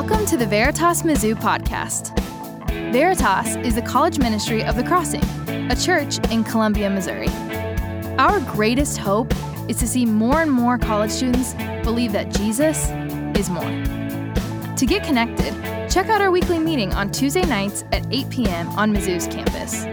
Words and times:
Welcome 0.00 0.24
to 0.28 0.38
the 0.38 0.46
Veritas 0.46 1.02
Mizzou 1.02 1.34
podcast. 1.34 2.18
Veritas 2.90 3.56
is 3.56 3.74
the 3.74 3.82
college 3.82 4.18
ministry 4.18 4.64
of 4.64 4.74
The 4.74 4.82
Crossing, 4.82 5.22
a 5.70 5.76
church 5.76 6.16
in 6.30 6.42
Columbia, 6.42 6.88
Missouri. 6.88 7.28
Our 8.16 8.40
greatest 8.40 8.96
hope 8.96 9.30
is 9.68 9.76
to 9.76 9.86
see 9.86 10.06
more 10.06 10.40
and 10.40 10.50
more 10.50 10.78
college 10.78 11.10
students 11.10 11.52
believe 11.84 12.12
that 12.12 12.34
Jesus 12.34 12.88
is 13.38 13.50
more. 13.50 13.62
To 14.76 14.86
get 14.86 15.04
connected, 15.04 15.52
check 15.90 16.08
out 16.08 16.22
our 16.22 16.30
weekly 16.30 16.58
meeting 16.58 16.94
on 16.94 17.10
Tuesday 17.10 17.44
nights 17.44 17.84
at 17.92 18.06
8 18.10 18.30
p.m. 18.30 18.70
on 18.70 18.94
Mizzou's 18.94 19.26
campus. 19.26 19.84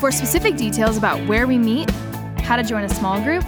For 0.00 0.10
specific 0.10 0.56
details 0.56 0.96
about 0.96 1.20
where 1.28 1.46
we 1.46 1.58
meet, 1.58 1.90
how 2.40 2.56
to 2.56 2.62
join 2.62 2.84
a 2.84 2.88
small 2.88 3.20
group, 3.20 3.44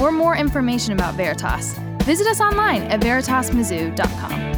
or 0.00 0.12
more 0.12 0.36
information 0.36 0.92
about 0.92 1.16
Veritas, 1.16 1.74
visit 2.04 2.28
us 2.28 2.40
online 2.40 2.82
at 2.82 3.00
veritasmizzou.com. 3.00 4.51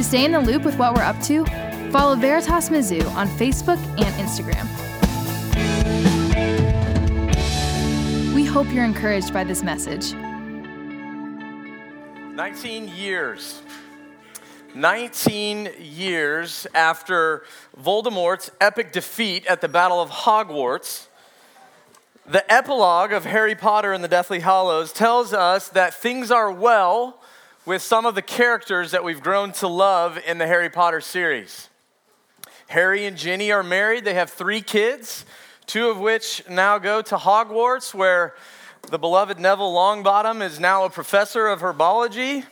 To 0.00 0.04
stay 0.04 0.24
in 0.24 0.32
the 0.32 0.40
loop 0.40 0.62
with 0.62 0.78
what 0.78 0.94
we're 0.94 1.02
up 1.02 1.20
to, 1.24 1.44
follow 1.90 2.16
Veritas 2.16 2.70
Mizzou 2.70 3.06
on 3.16 3.28
Facebook 3.28 3.76
and 3.98 4.14
Instagram. 4.16 4.64
We 8.34 8.46
hope 8.46 8.72
you're 8.72 8.86
encouraged 8.86 9.34
by 9.34 9.44
this 9.44 9.62
message. 9.62 10.14
19 12.34 12.88
years. 12.96 13.60
19 14.74 15.68
years 15.78 16.66
after 16.74 17.44
Voldemort's 17.78 18.50
epic 18.58 18.92
defeat 18.92 19.44
at 19.44 19.60
the 19.60 19.68
Battle 19.68 20.00
of 20.00 20.08
Hogwarts, 20.08 21.08
the 22.26 22.50
epilogue 22.50 23.12
of 23.12 23.26
Harry 23.26 23.54
Potter 23.54 23.92
and 23.92 24.02
the 24.02 24.08
Deathly 24.08 24.40
Hallows 24.40 24.94
tells 24.94 25.34
us 25.34 25.68
that 25.68 25.92
things 25.92 26.30
are 26.30 26.50
well 26.50 27.19
with 27.66 27.82
some 27.82 28.06
of 28.06 28.14
the 28.14 28.22
characters 28.22 28.90
that 28.90 29.04
we've 29.04 29.22
grown 29.22 29.52
to 29.52 29.68
love 29.68 30.18
in 30.26 30.38
the 30.38 30.46
Harry 30.46 30.70
Potter 30.70 31.00
series. 31.00 31.68
Harry 32.68 33.04
and 33.04 33.18
Ginny 33.18 33.52
are 33.52 33.62
married, 33.62 34.04
they 34.04 34.14
have 34.14 34.30
three 34.30 34.62
kids, 34.62 35.26
two 35.66 35.88
of 35.88 35.98
which 35.98 36.42
now 36.48 36.78
go 36.78 37.02
to 37.02 37.16
Hogwarts, 37.16 37.92
where 37.92 38.34
the 38.88 38.98
beloved 38.98 39.38
Neville 39.38 39.74
Longbottom 39.74 40.40
is 40.42 40.58
now 40.58 40.84
a 40.84 40.90
professor 40.90 41.48
of 41.48 41.60
herbology. 41.60 42.44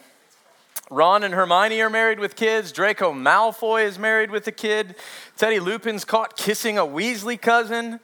Ron 0.91 1.23
and 1.23 1.34
Hermione 1.34 1.81
are 1.81 1.91
married 1.91 2.19
with 2.19 2.36
kids. 2.36 2.70
Draco 2.70 3.12
Malfoy 3.12 3.84
is 3.84 3.98
married 3.98 4.31
with 4.31 4.47
a 4.47 4.53
kid. 4.53 4.95
Teddy 5.36 5.59
Lupin's 5.59 6.05
caught 6.05 6.36
kissing 6.36 6.79
a 6.79 6.84
Weasley 6.84 7.41
cousin. 7.41 8.01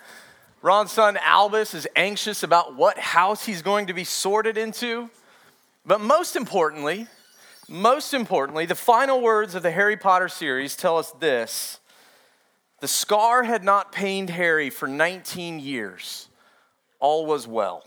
Ron's 0.62 0.92
son 0.92 1.18
Albus 1.18 1.74
is 1.74 1.86
anxious 1.96 2.42
about 2.42 2.76
what 2.76 2.98
house 2.98 3.44
he's 3.44 3.60
going 3.60 3.88
to 3.88 3.94
be 3.94 4.04
sorted 4.04 4.56
into. 4.56 5.10
But 5.86 6.00
most 6.00 6.36
importantly, 6.36 7.06
most 7.68 8.14
importantly, 8.14 8.66
the 8.66 8.74
final 8.74 9.20
words 9.20 9.54
of 9.54 9.62
the 9.62 9.70
Harry 9.70 9.96
Potter 9.96 10.28
series 10.28 10.76
tell 10.76 10.98
us 10.98 11.10
this 11.12 11.80
The 12.80 12.88
scar 12.88 13.44
had 13.44 13.64
not 13.64 13.92
pained 13.92 14.30
Harry 14.30 14.70
for 14.70 14.88
19 14.88 15.60
years. 15.60 16.28
All 17.00 17.26
was 17.26 17.46
well. 17.46 17.84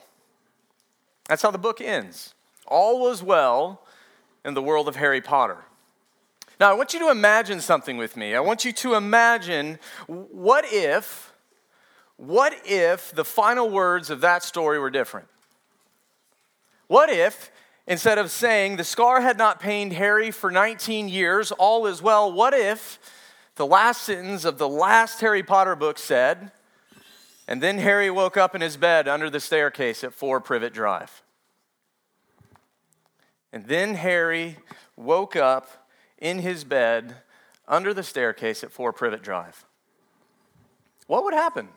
That's 1.27 1.41
how 1.41 1.51
the 1.51 1.57
book 1.57 1.81
ends. 1.81 2.33
All 2.67 2.99
was 2.99 3.23
well 3.23 3.81
in 4.45 4.53
the 4.53 4.61
world 4.61 4.87
of 4.87 4.95
Harry 4.95 5.21
Potter. 5.21 5.57
Now, 6.59 6.71
I 6.71 6.73
want 6.73 6.93
you 6.93 6.99
to 6.99 7.09
imagine 7.09 7.61
something 7.61 7.97
with 7.97 8.17
me. 8.17 8.33
I 8.35 8.39
want 8.39 8.65
you 8.65 8.71
to 8.73 8.95
imagine 8.95 9.79
what 10.07 10.65
if 10.67 11.33
what 12.17 12.55
if 12.65 13.13
the 13.13 13.23
final 13.23 13.69
words 13.69 14.09
of 14.09 14.21
that 14.21 14.43
story 14.43 14.79
were 14.79 14.89
different? 14.89 15.27
What 16.87 17.11
if, 17.11 17.51
instead 17.87 18.17
of 18.17 18.29
saying, 18.29 18.75
the 18.75 18.83
scar 18.83 19.21
had 19.21 19.37
not 19.37 19.59
pained 19.59 19.93
Harry 19.93 20.29
for 20.29 20.51
19 20.51 21.09
years, 21.09 21.51
all 21.53 21.87
is 21.87 22.01
well, 22.01 22.31
what 22.31 22.53
if 22.53 22.99
the 23.55 23.65
last 23.65 24.03
sentence 24.03 24.45
of 24.45 24.57
the 24.57 24.69
last 24.69 25.21
Harry 25.21 25.41
Potter 25.41 25.75
book 25.75 25.97
said, 25.97 26.51
and 27.47 27.63
then 27.63 27.77
Harry 27.77 28.11
woke 28.11 28.37
up 28.37 28.53
in 28.53 28.61
his 28.61 28.77
bed 28.77 29.07
under 29.07 29.29
the 29.29 29.39
staircase 29.39 30.03
at 30.03 30.13
4 30.13 30.41
Privet 30.41 30.73
Drive? 30.73 31.23
And 33.53 33.65
then 33.65 33.95
Harry 33.95 34.57
woke 34.95 35.35
up 35.35 35.87
in 36.17 36.39
his 36.39 36.63
bed 36.63 37.15
under 37.67 37.93
the 37.93 38.03
staircase 38.03 38.63
at 38.63 38.71
4 38.71 38.91
Privet 38.91 39.23
Drive. 39.23 39.65
What 41.07 41.23
would 41.23 41.33
happen? 41.33 41.69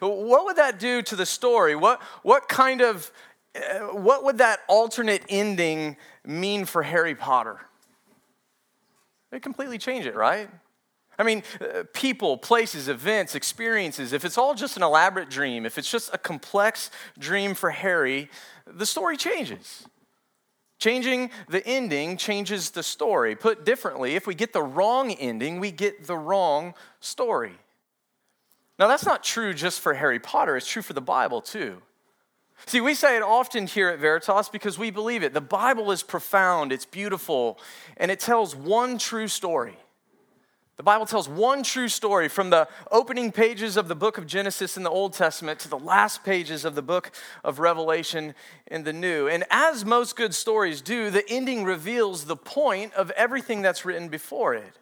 What 0.00 0.44
would 0.46 0.56
that 0.56 0.80
do 0.80 1.00
to 1.02 1.14
the 1.14 1.26
story? 1.26 1.76
What, 1.76 2.02
what 2.22 2.48
kind 2.48 2.80
of, 2.80 3.12
what 3.92 4.24
would 4.24 4.38
that 4.38 4.60
alternate 4.68 5.22
ending 5.28 5.96
mean 6.24 6.64
for 6.64 6.82
Harry 6.82 7.14
Potter? 7.14 7.60
It 9.32 9.42
completely 9.42 9.78
change 9.78 10.06
it, 10.06 10.14
right? 10.14 10.48
I 11.18 11.22
mean, 11.22 11.42
uh, 11.60 11.84
people, 11.94 12.36
places, 12.36 12.88
events, 12.88 13.34
experiences, 13.34 14.12
if 14.12 14.24
it's 14.24 14.36
all 14.36 14.54
just 14.54 14.76
an 14.76 14.82
elaborate 14.82 15.30
dream, 15.30 15.64
if 15.64 15.78
it's 15.78 15.90
just 15.90 16.12
a 16.12 16.18
complex 16.18 16.90
dream 17.18 17.54
for 17.54 17.70
Harry, 17.70 18.30
the 18.66 18.86
story 18.86 19.16
changes. 19.16 19.86
Changing 20.78 21.30
the 21.48 21.66
ending 21.66 22.18
changes 22.18 22.70
the 22.70 22.82
story. 22.82 23.34
Put 23.34 23.64
differently, 23.64 24.14
if 24.14 24.26
we 24.26 24.34
get 24.34 24.52
the 24.52 24.62
wrong 24.62 25.10
ending, 25.10 25.58
we 25.58 25.70
get 25.70 26.06
the 26.06 26.18
wrong 26.18 26.74
story. 27.00 27.54
Now, 28.78 28.86
that's 28.86 29.06
not 29.06 29.24
true 29.24 29.54
just 29.54 29.80
for 29.80 29.94
Harry 29.94 30.20
Potter, 30.20 30.56
it's 30.56 30.68
true 30.68 30.82
for 30.82 30.92
the 30.92 31.00
Bible 31.00 31.40
too. 31.40 31.80
See, 32.64 32.80
we 32.80 32.94
say 32.94 33.16
it 33.16 33.22
often 33.22 33.66
here 33.66 33.90
at 33.90 33.98
Veritas 33.98 34.48
because 34.48 34.78
we 34.78 34.90
believe 34.90 35.22
it. 35.22 35.34
The 35.34 35.40
Bible 35.40 35.92
is 35.92 36.02
profound, 36.02 36.72
it's 36.72 36.86
beautiful, 36.86 37.58
and 37.96 38.10
it 38.10 38.18
tells 38.18 38.56
one 38.56 38.98
true 38.98 39.28
story. 39.28 39.76
The 40.76 40.82
Bible 40.82 41.06
tells 41.06 41.26
one 41.26 41.62
true 41.62 41.88
story 41.88 42.28
from 42.28 42.50
the 42.50 42.68
opening 42.90 43.32
pages 43.32 43.78
of 43.78 43.88
the 43.88 43.94
book 43.94 44.18
of 44.18 44.26
Genesis 44.26 44.76
in 44.76 44.82
the 44.82 44.90
Old 44.90 45.14
Testament 45.14 45.58
to 45.60 45.68
the 45.68 45.78
last 45.78 46.22
pages 46.22 46.66
of 46.66 46.74
the 46.74 46.82
book 46.82 47.12
of 47.44 47.60
Revelation 47.60 48.34
in 48.66 48.84
the 48.84 48.92
New. 48.92 49.26
And 49.26 49.44
as 49.50 49.86
most 49.86 50.16
good 50.16 50.34
stories 50.34 50.82
do, 50.82 51.08
the 51.08 51.26
ending 51.30 51.64
reveals 51.64 52.24
the 52.26 52.36
point 52.36 52.92
of 52.92 53.10
everything 53.12 53.62
that's 53.62 53.86
written 53.86 54.08
before 54.08 54.54
it. 54.54 54.78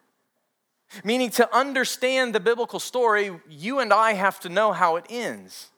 Meaning, 1.04 1.30
to 1.30 1.54
understand 1.56 2.34
the 2.34 2.40
biblical 2.40 2.80
story, 2.80 3.30
you 3.48 3.78
and 3.78 3.92
I 3.92 4.14
have 4.14 4.40
to 4.40 4.48
know 4.48 4.72
how 4.72 4.96
it 4.96 5.06
ends. 5.08 5.70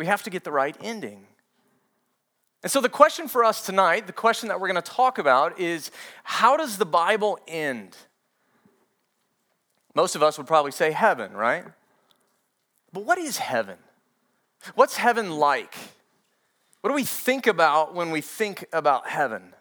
We 0.00 0.06
have 0.06 0.22
to 0.22 0.30
get 0.30 0.44
the 0.44 0.50
right 0.50 0.74
ending. 0.80 1.26
And 2.62 2.72
so, 2.72 2.80
the 2.80 2.88
question 2.88 3.28
for 3.28 3.44
us 3.44 3.66
tonight, 3.66 4.06
the 4.06 4.14
question 4.14 4.48
that 4.48 4.58
we're 4.58 4.68
going 4.68 4.82
to 4.82 4.90
talk 4.90 5.18
about 5.18 5.60
is 5.60 5.90
how 6.24 6.56
does 6.56 6.78
the 6.78 6.86
Bible 6.86 7.38
end? 7.46 7.94
Most 9.94 10.16
of 10.16 10.22
us 10.22 10.38
would 10.38 10.46
probably 10.46 10.72
say 10.72 10.90
heaven, 10.90 11.34
right? 11.34 11.64
But 12.94 13.04
what 13.04 13.18
is 13.18 13.36
heaven? 13.36 13.76
What's 14.74 14.96
heaven 14.96 15.32
like? 15.32 15.74
What 16.80 16.88
do 16.88 16.94
we 16.94 17.04
think 17.04 17.46
about 17.46 17.94
when 17.94 18.10
we 18.10 18.22
think 18.22 18.64
about 18.72 19.06
heaven? 19.06 19.52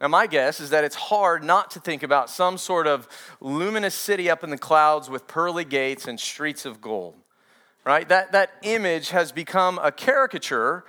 Now, 0.00 0.08
my 0.08 0.26
guess 0.26 0.58
is 0.58 0.70
that 0.70 0.84
it's 0.84 0.96
hard 0.96 1.44
not 1.44 1.70
to 1.72 1.80
think 1.80 2.02
about 2.02 2.30
some 2.30 2.56
sort 2.56 2.86
of 2.86 3.06
luminous 3.42 3.94
city 3.94 4.30
up 4.30 4.42
in 4.42 4.48
the 4.48 4.56
clouds 4.56 5.10
with 5.10 5.28
pearly 5.28 5.66
gates 5.66 6.08
and 6.08 6.18
streets 6.18 6.64
of 6.64 6.80
gold, 6.80 7.21
right? 7.84 8.08
That, 8.08 8.32
that 8.32 8.50
image 8.62 9.10
has 9.10 9.32
become 9.32 9.78
a 9.82 9.92
caricature 9.92 10.84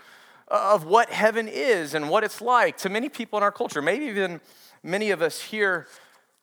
of 0.47 0.85
what 0.85 1.09
heaven 1.09 1.47
is 1.47 1.93
and 1.93 2.09
what 2.09 2.23
it's 2.23 2.41
like 2.41 2.77
to 2.77 2.89
many 2.89 3.09
people 3.09 3.37
in 3.37 3.43
our 3.43 3.51
culture, 3.51 3.81
maybe 3.81 4.05
even 4.05 4.39
many 4.83 5.11
of 5.11 5.21
us 5.21 5.41
here 5.41 5.87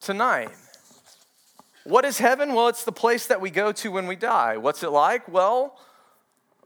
tonight. 0.00 0.50
What 1.84 2.04
is 2.04 2.18
heaven? 2.18 2.54
Well, 2.54 2.68
it's 2.68 2.84
the 2.84 2.92
place 2.92 3.26
that 3.28 3.40
we 3.40 3.50
go 3.50 3.72
to 3.72 3.90
when 3.90 4.06
we 4.06 4.16
die. 4.16 4.56
What's 4.56 4.82
it 4.82 4.90
like? 4.90 5.28
Well, 5.28 5.78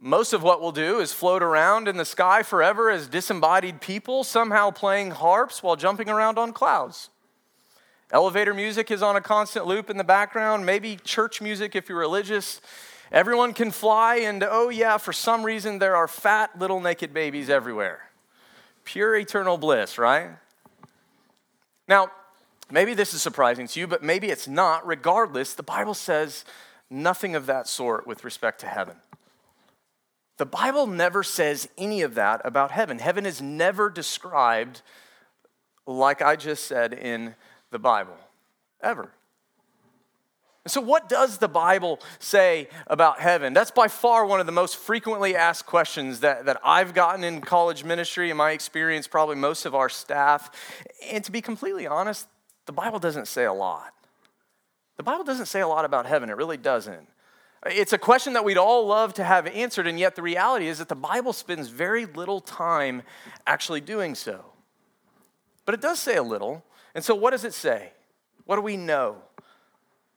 most 0.01 0.33
of 0.33 0.43
what 0.43 0.61
we'll 0.61 0.73
do 0.73 1.01
is 1.01 1.13
float 1.13 1.43
around 1.43 1.89
in 1.89 1.97
the 1.97 2.05
sky 2.05 2.43
forever 2.43 2.91
as 2.91 3.09
disembodied 3.09 3.81
people, 3.81 4.25
somehow 4.25 4.71
playing 4.71 5.13
harps 5.13 5.63
while 5.63 5.77
jumping 5.77 6.09
around 6.09 6.39
on 6.39 6.53
clouds. 6.53 7.11
Elevator 8.11 8.55
music 8.55 8.91
is 8.91 9.03
on 9.03 9.17
a 9.17 9.21
constant 9.21 9.67
loop 9.67 9.89
in 9.89 9.97
the 9.97 10.05
background, 10.05 10.67
maybe 10.67 10.97
church 11.05 11.41
music 11.41 11.75
if 11.75 11.89
you're 11.89 11.99
religious. 11.99 12.61
Everyone 13.13 13.53
can 13.53 13.71
fly, 13.71 14.17
and 14.17 14.43
oh, 14.43 14.69
yeah, 14.69 14.97
for 14.99 15.13
some 15.13 15.45
reason, 15.45 15.79
there 15.79 15.97
are 15.97 16.09
fat 16.09 16.59
little 16.59 16.81
naked 16.81 17.13
babies 17.15 17.51
everywhere. 17.51 18.11
Pure 18.85 19.17
eternal 19.17 19.57
bliss, 19.57 19.99
right? 19.99 20.31
Now, 21.87 22.11
maybe 22.71 22.95
this 22.95 23.15
is 23.15 23.23
surprising 23.23 23.67
to 23.69 23.81
you, 23.81 23.87
but 23.87 24.03
maybe 24.03 24.29
it's 24.29 24.49
not. 24.49 24.87
Regardless, 24.87 25.55
the 25.55 25.63
Bible 25.63 25.95
says 25.95 26.45
nothing 26.91 27.35
of 27.35 27.47
that 27.47 27.69
sort 27.69 28.07
with 28.07 28.25
respect 28.25 28.61
to 28.61 28.67
heaven. 28.67 28.97
The 30.37 30.47
Bible 30.47 30.87
never 30.87 31.23
says 31.23 31.69
any 31.79 32.03
of 32.03 32.15
that 32.17 32.41
about 32.45 32.73
heaven. 32.73 32.99
Heaven 32.99 33.25
is 33.25 33.41
never 33.41 33.89
described 33.89 34.83
like 35.87 36.23
I 36.23 36.37
just 36.37 36.65
said 36.65 36.93
in 36.93 37.35
the 37.71 37.79
Bible, 37.79 38.17
ever. 38.83 39.11
So, 40.67 40.81
what 40.81 41.11
does 41.11 41.39
the 41.39 41.49
Bible 41.49 42.01
say 42.19 42.69
about 42.87 43.21
heaven? 43.21 43.53
That's 43.53 43.71
by 43.71 43.89
far 43.89 44.25
one 44.25 44.41
of 44.41 44.47
the 44.47 44.53
most 44.53 44.77
frequently 44.77 45.37
asked 45.37 45.67
questions 45.67 46.21
that, 46.21 46.47
that 46.47 46.59
I've 46.65 46.95
gotten 46.95 47.23
in 47.23 47.43
college 47.43 47.85
ministry, 47.85 48.31
in 48.31 48.39
my 48.39 48.53
experience, 48.53 49.07
probably 49.07 49.37
most 49.37 49.67
of 49.67 49.75
our 49.75 49.91
staff. 49.91 50.51
And 51.11 51.23
to 51.25 51.31
be 51.31 51.43
completely 51.43 51.87
honest, 51.87 52.27
the 52.65 52.73
Bible 52.73 52.99
doesn't 52.99 53.29
say 53.29 53.45
a 53.45 53.53
lot. 53.53 53.93
The 54.97 55.03
Bible 55.03 55.25
doesn't 55.25 55.47
say 55.47 55.61
a 55.61 55.69
lot 55.69 55.85
about 55.85 56.07
heaven, 56.07 56.31
it 56.31 56.37
really 56.37 56.57
doesn't. 56.57 57.09
It's 57.67 57.93
a 57.93 57.99
question 57.99 58.35
that 58.35 58.45
we'd 58.45 58.59
all 58.59 58.87
love 58.87 59.15
to 59.15 59.25
have 59.25 59.47
answered, 59.47 59.87
and 59.87 59.99
yet 59.99 60.17
the 60.17 60.23
reality 60.23 60.69
is 60.69 60.79
that 60.79 60.89
the 60.89 60.95
Bible 60.95 61.33
spends 61.33 61.69
very 61.69 62.07
little 62.07 62.41
time 62.41 63.03
actually 63.47 63.81
doing 63.81 64.15
so. 64.15 64.45
But 65.65 65.75
it 65.75 65.81
does 65.81 65.99
say 65.99 66.17
a 66.17 66.23
little. 66.23 66.65
And 66.95 67.03
so, 67.03 67.15
what 67.15 67.31
does 67.31 67.45
it 67.45 67.55
say? 67.55 67.93
What 68.45 68.57
do 68.57 68.63
we 68.63 68.77
know? 68.77 69.17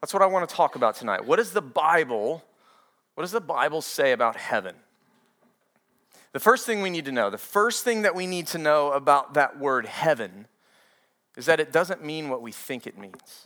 That's 0.02 0.14
what 0.14 0.22
I 0.22 0.28
want 0.28 0.48
to 0.48 0.56
talk 0.56 0.76
about 0.76 0.96
tonight. 0.96 1.26
What 1.26 1.38
does 1.38 1.52
the 1.52 1.62
Bible, 1.62 2.44
what 3.16 3.24
does 3.24 3.32
the 3.32 3.42
Bible 3.42 3.82
say 3.82 4.12
about 4.12 4.36
heaven? 4.36 4.76
The 6.34 6.40
first 6.40 6.66
thing 6.66 6.82
we 6.82 6.90
need 6.90 7.06
to 7.06 7.12
know, 7.12 7.30
the 7.30 7.38
first 7.38 7.84
thing 7.84 8.04
that 8.04 8.14
we 8.14 8.28
need 8.28 8.48
to 8.48 8.58
know 8.58 8.92
about 8.92 9.34
that 9.34 9.58
word 9.58 9.88
heaven 9.88 10.48
is 11.36 11.46
that 11.48 11.60
it 11.60 11.72
doesn't 11.72 12.04
mean 12.04 12.30
what 12.30 12.42
we 12.42 12.52
think 12.52 12.86
it 12.86 12.98
means. 12.98 13.44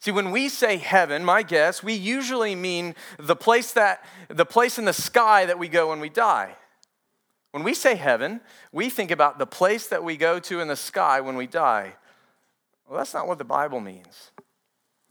See, 0.00 0.12
when 0.12 0.30
we 0.30 0.48
say 0.48 0.76
heaven, 0.76 1.24
my 1.24 1.42
guess, 1.42 1.82
we 1.82 1.94
usually 1.94 2.54
mean 2.54 2.94
the 3.18 3.34
place 3.34 3.72
that 3.72 4.04
the 4.28 4.44
place 4.44 4.78
in 4.78 4.84
the 4.84 4.92
sky 4.92 5.44
that 5.46 5.58
we 5.58 5.66
go 5.66 5.88
when 5.88 5.98
we 5.98 6.08
die. 6.08 6.54
When 7.50 7.64
we 7.64 7.74
say 7.74 7.96
heaven, 7.96 8.40
we 8.70 8.90
think 8.90 9.10
about 9.10 9.38
the 9.38 9.46
place 9.46 9.88
that 9.88 10.04
we 10.04 10.16
go 10.16 10.38
to 10.38 10.60
in 10.60 10.68
the 10.68 10.76
sky 10.76 11.20
when 11.20 11.36
we 11.36 11.48
die. 11.48 11.94
Well, 12.86 12.98
that's 12.98 13.14
not 13.14 13.26
what 13.26 13.38
the 13.38 13.44
Bible 13.44 13.80
means. 13.80 14.30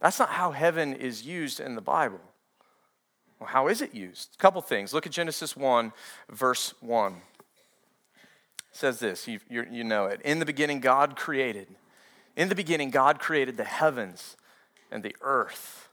That's 0.01 0.19
not 0.19 0.29
how 0.29 0.51
heaven 0.51 0.93
is 0.93 1.23
used 1.23 1.59
in 1.59 1.75
the 1.75 1.81
Bible. 1.81 2.19
Well, 3.39 3.49
how 3.49 3.67
is 3.67 3.81
it 3.81 3.93
used? 3.93 4.35
A 4.35 4.37
couple 4.37 4.61
things. 4.61 4.93
Look 4.93 5.05
at 5.05 5.11
Genesis 5.11 5.55
1, 5.55 5.91
verse 6.29 6.73
1. 6.81 7.13
It 7.13 7.19
says 8.71 8.99
this, 8.99 9.27
you, 9.27 9.39
you 9.49 9.83
know 9.83 10.05
it. 10.05 10.21
In 10.23 10.39
the 10.39 10.45
beginning, 10.45 10.79
God 10.79 11.15
created. 11.15 11.67
In 12.35 12.49
the 12.49 12.55
beginning, 12.55 12.91
God 12.91 13.19
created 13.19 13.57
the 13.57 13.63
heavens 13.63 14.37
and 14.91 15.03
the 15.03 15.15
earth. 15.21 15.89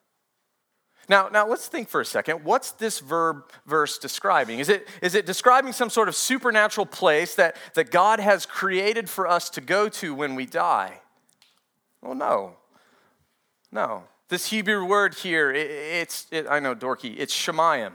Now, 1.08 1.28
now 1.28 1.46
let's 1.46 1.68
think 1.68 1.88
for 1.88 2.00
a 2.00 2.04
second. 2.04 2.44
What's 2.44 2.72
this 2.72 2.98
verb 3.00 3.50
verse 3.66 3.98
describing? 3.98 4.58
Is 4.58 4.68
it, 4.70 4.88
is 5.02 5.14
it 5.14 5.26
describing 5.26 5.72
some 5.72 5.90
sort 5.90 6.08
of 6.08 6.14
supernatural 6.14 6.86
place 6.86 7.34
that, 7.34 7.56
that 7.74 7.90
God 7.90 8.20
has 8.20 8.46
created 8.46 9.10
for 9.10 9.26
us 9.26 9.50
to 9.50 9.60
go 9.60 9.88
to 9.90 10.14
when 10.14 10.34
we 10.34 10.46
die? 10.46 11.00
Well, 12.00 12.14
no. 12.14 12.56
No. 13.74 14.04
This 14.28 14.50
Hebrew 14.50 14.84
word 14.84 15.16
here, 15.16 15.50
it, 15.50 15.68
it's, 15.68 16.28
it, 16.30 16.46
I 16.48 16.60
know, 16.60 16.76
dorky, 16.76 17.16
it's 17.18 17.34
shemayim. 17.34 17.90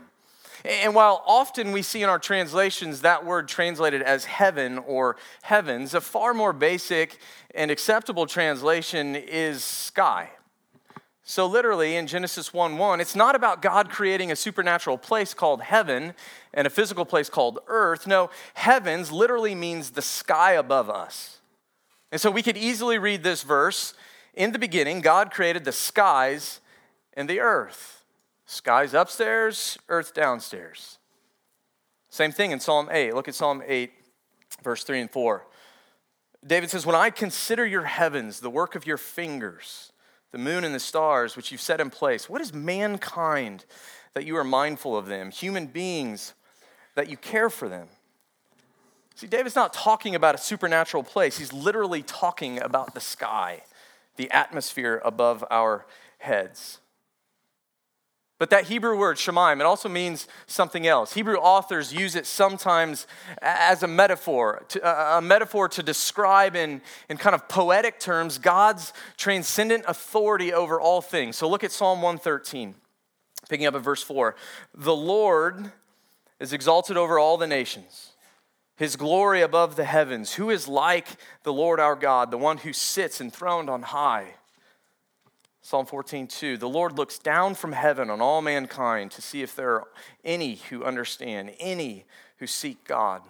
And 0.65 0.93
while 0.93 1.23
often 1.25 1.71
we 1.71 1.81
see 1.81 2.03
in 2.03 2.09
our 2.09 2.19
translations 2.19 3.01
that 3.01 3.25
word 3.25 3.47
translated 3.47 4.01
as 4.01 4.25
heaven 4.25 4.77
or 4.77 5.15
heavens, 5.41 5.93
a 5.93 6.01
far 6.01 6.33
more 6.33 6.51
basic 6.51 7.17
and 7.55 7.71
acceptable 7.71 8.25
translation 8.25 9.15
is 9.15 9.63
sky. 9.63 10.31
So, 11.23 11.45
literally, 11.45 11.95
in 11.95 12.07
Genesis 12.07 12.53
1 12.53 12.77
1, 12.77 12.99
it's 12.99 13.15
not 13.15 13.35
about 13.35 13.61
God 13.61 13.89
creating 13.89 14.31
a 14.31 14.35
supernatural 14.35 14.97
place 14.97 15.33
called 15.33 15.61
heaven 15.61 16.13
and 16.53 16.67
a 16.67 16.69
physical 16.69 17.05
place 17.05 17.29
called 17.29 17.59
earth. 17.67 18.05
No, 18.05 18.31
heavens 18.55 19.13
literally 19.13 19.55
means 19.55 19.91
the 19.91 20.01
sky 20.01 20.53
above 20.53 20.89
us. 20.89 21.37
And 22.11 22.19
so 22.19 22.31
we 22.31 22.41
could 22.41 22.57
easily 22.57 22.97
read 22.97 23.23
this 23.23 23.43
verse 23.43 23.93
In 24.33 24.51
the 24.51 24.59
beginning, 24.59 25.01
God 25.01 25.31
created 25.31 25.65
the 25.65 25.71
skies 25.71 26.59
and 27.13 27.29
the 27.29 27.39
earth. 27.39 28.03
Skies 28.45 28.93
upstairs, 28.93 29.77
earth 29.89 30.13
downstairs. 30.13 30.97
Same 32.09 32.31
thing 32.31 32.51
in 32.51 32.59
Psalm 32.59 32.89
8. 32.91 33.13
Look 33.13 33.27
at 33.27 33.35
Psalm 33.35 33.61
8, 33.65 33.91
verse 34.63 34.83
3 34.83 35.01
and 35.01 35.11
4. 35.11 35.45
David 36.45 36.69
says, 36.69 36.85
When 36.85 36.95
I 36.95 37.09
consider 37.09 37.65
your 37.65 37.83
heavens, 37.83 38.39
the 38.39 38.49
work 38.49 38.75
of 38.75 38.87
your 38.87 38.97
fingers, 38.97 39.91
the 40.31 40.37
moon 40.37 40.63
and 40.63 40.73
the 40.73 40.79
stars 40.79 41.35
which 41.35 41.51
you've 41.51 41.61
set 41.61 41.81
in 41.81 41.89
place. 41.89 42.29
What 42.29 42.41
is 42.41 42.53
mankind 42.53 43.65
that 44.13 44.25
you 44.25 44.35
are 44.37 44.43
mindful 44.43 44.95
of 44.95 45.07
them? 45.07 45.31
Human 45.31 45.67
beings 45.67 46.33
that 46.95 47.09
you 47.09 47.17
care 47.17 47.49
for 47.49 47.67
them. 47.67 47.87
See, 49.15 49.27
David's 49.27 49.55
not 49.55 49.73
talking 49.73 50.15
about 50.15 50.35
a 50.35 50.37
supernatural 50.37 51.03
place, 51.03 51.37
he's 51.37 51.51
literally 51.51 52.03
talking 52.03 52.61
about 52.61 52.93
the 52.93 53.01
sky, 53.01 53.63
the 54.19 54.29
atmosphere 54.31 55.01
above 55.05 55.45
our 55.49 55.85
heads. 56.17 56.79
But 58.37 58.49
that 58.49 58.65
Hebrew 58.65 58.97
word, 58.97 59.15
shemaim, 59.15 59.61
it 59.61 59.65
also 59.65 59.87
means 59.87 60.27
something 60.45 60.85
else. 60.85 61.13
Hebrew 61.13 61.37
authors 61.37 61.93
use 61.93 62.15
it 62.15 62.25
sometimes 62.25 63.07
as 63.41 63.81
a 63.81 63.87
metaphor, 63.87 64.65
a 64.83 65.21
metaphor 65.21 65.69
to 65.69 65.81
describe 65.81 66.57
in, 66.57 66.81
in 67.07 67.15
kind 67.15 67.33
of 67.33 67.47
poetic 67.47 67.97
terms 67.97 68.37
God's 68.37 68.91
transcendent 69.15 69.85
authority 69.87 70.51
over 70.51 70.81
all 70.81 71.01
things. 71.01 71.37
So 71.37 71.47
look 71.47 71.63
at 71.63 71.71
Psalm 71.71 72.01
113, 72.01 72.75
picking 73.47 73.67
up 73.67 73.75
at 73.75 73.81
verse 73.81 74.03
4. 74.03 74.35
The 74.73 74.95
Lord 74.95 75.71
is 76.41 76.51
exalted 76.51 76.97
over 76.97 77.17
all 77.17 77.37
the 77.37 77.47
nations, 77.47 78.08
his 78.79 78.95
glory 78.95 79.41
above 79.41 79.75
the 79.75 79.83
heavens. 79.83 80.35
Who 80.35 80.49
is 80.49 80.65
like 80.65 81.05
the 81.43 81.51
Lord 81.51 81.81
our 81.81 81.97
God, 81.97 82.31
the 82.31 82.37
one 82.37 82.59
who 82.59 82.71
sits 82.71 83.19
enthroned 83.19 83.69
on 83.69 83.81
high? 83.81 84.35
Psalm 85.61 85.85
14, 85.85 86.27
2. 86.27 86.55
The 86.55 86.69
Lord 86.69 86.97
looks 86.97 87.19
down 87.19 87.55
from 87.55 87.73
heaven 87.73 88.09
on 88.09 88.21
all 88.21 88.41
mankind 88.41 89.11
to 89.11 89.21
see 89.21 89.41
if 89.41 89.53
there 89.53 89.71
are 89.75 89.87
any 90.23 90.55
who 90.69 90.85
understand, 90.85 91.51
any 91.59 92.05
who 92.37 92.47
seek 92.47 92.85
God. 92.85 93.21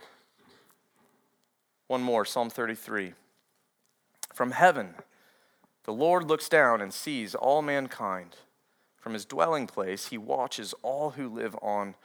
One 1.88 2.04
more, 2.04 2.26
Psalm 2.26 2.52
33. 2.52 3.14
From 4.32 4.52
heaven, 4.52 4.94
the 5.86 5.94
Lord 5.94 6.26
looks 6.26 6.48
down 6.48 6.80
and 6.80 6.94
sees 6.94 7.34
all 7.34 7.64
mankind. 7.64 8.36
From 8.98 9.14
his 9.14 9.26
dwelling 9.26 9.66
place, 9.66 10.10
he 10.10 10.18
watches 10.20 10.76
all 10.84 11.10
who 11.10 11.28
live 11.28 11.56
on 11.60 11.96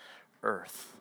earth. 0.43 0.94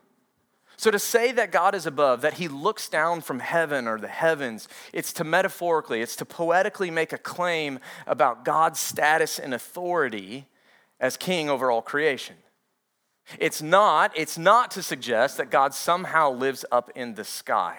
So 0.84 0.90
to 0.90 0.98
say 0.98 1.32
that 1.32 1.50
God 1.50 1.74
is 1.74 1.86
above, 1.86 2.20
that 2.20 2.34
he 2.34 2.46
looks 2.46 2.90
down 2.90 3.22
from 3.22 3.38
heaven 3.38 3.88
or 3.88 3.98
the 3.98 4.06
heavens, 4.06 4.68
it's 4.92 5.14
to 5.14 5.24
metaphorically, 5.24 6.02
it's 6.02 6.14
to 6.16 6.26
poetically 6.26 6.90
make 6.90 7.14
a 7.14 7.16
claim 7.16 7.78
about 8.06 8.44
God's 8.44 8.80
status 8.80 9.38
and 9.38 9.54
authority 9.54 10.46
as 11.00 11.16
king 11.16 11.48
over 11.48 11.70
all 11.70 11.80
creation. 11.80 12.36
It's 13.38 13.62
not, 13.62 14.12
it's 14.14 14.36
not 14.36 14.70
to 14.72 14.82
suggest 14.82 15.38
that 15.38 15.50
God 15.50 15.72
somehow 15.72 16.30
lives 16.30 16.66
up 16.70 16.90
in 16.94 17.14
the 17.14 17.24
sky. 17.24 17.78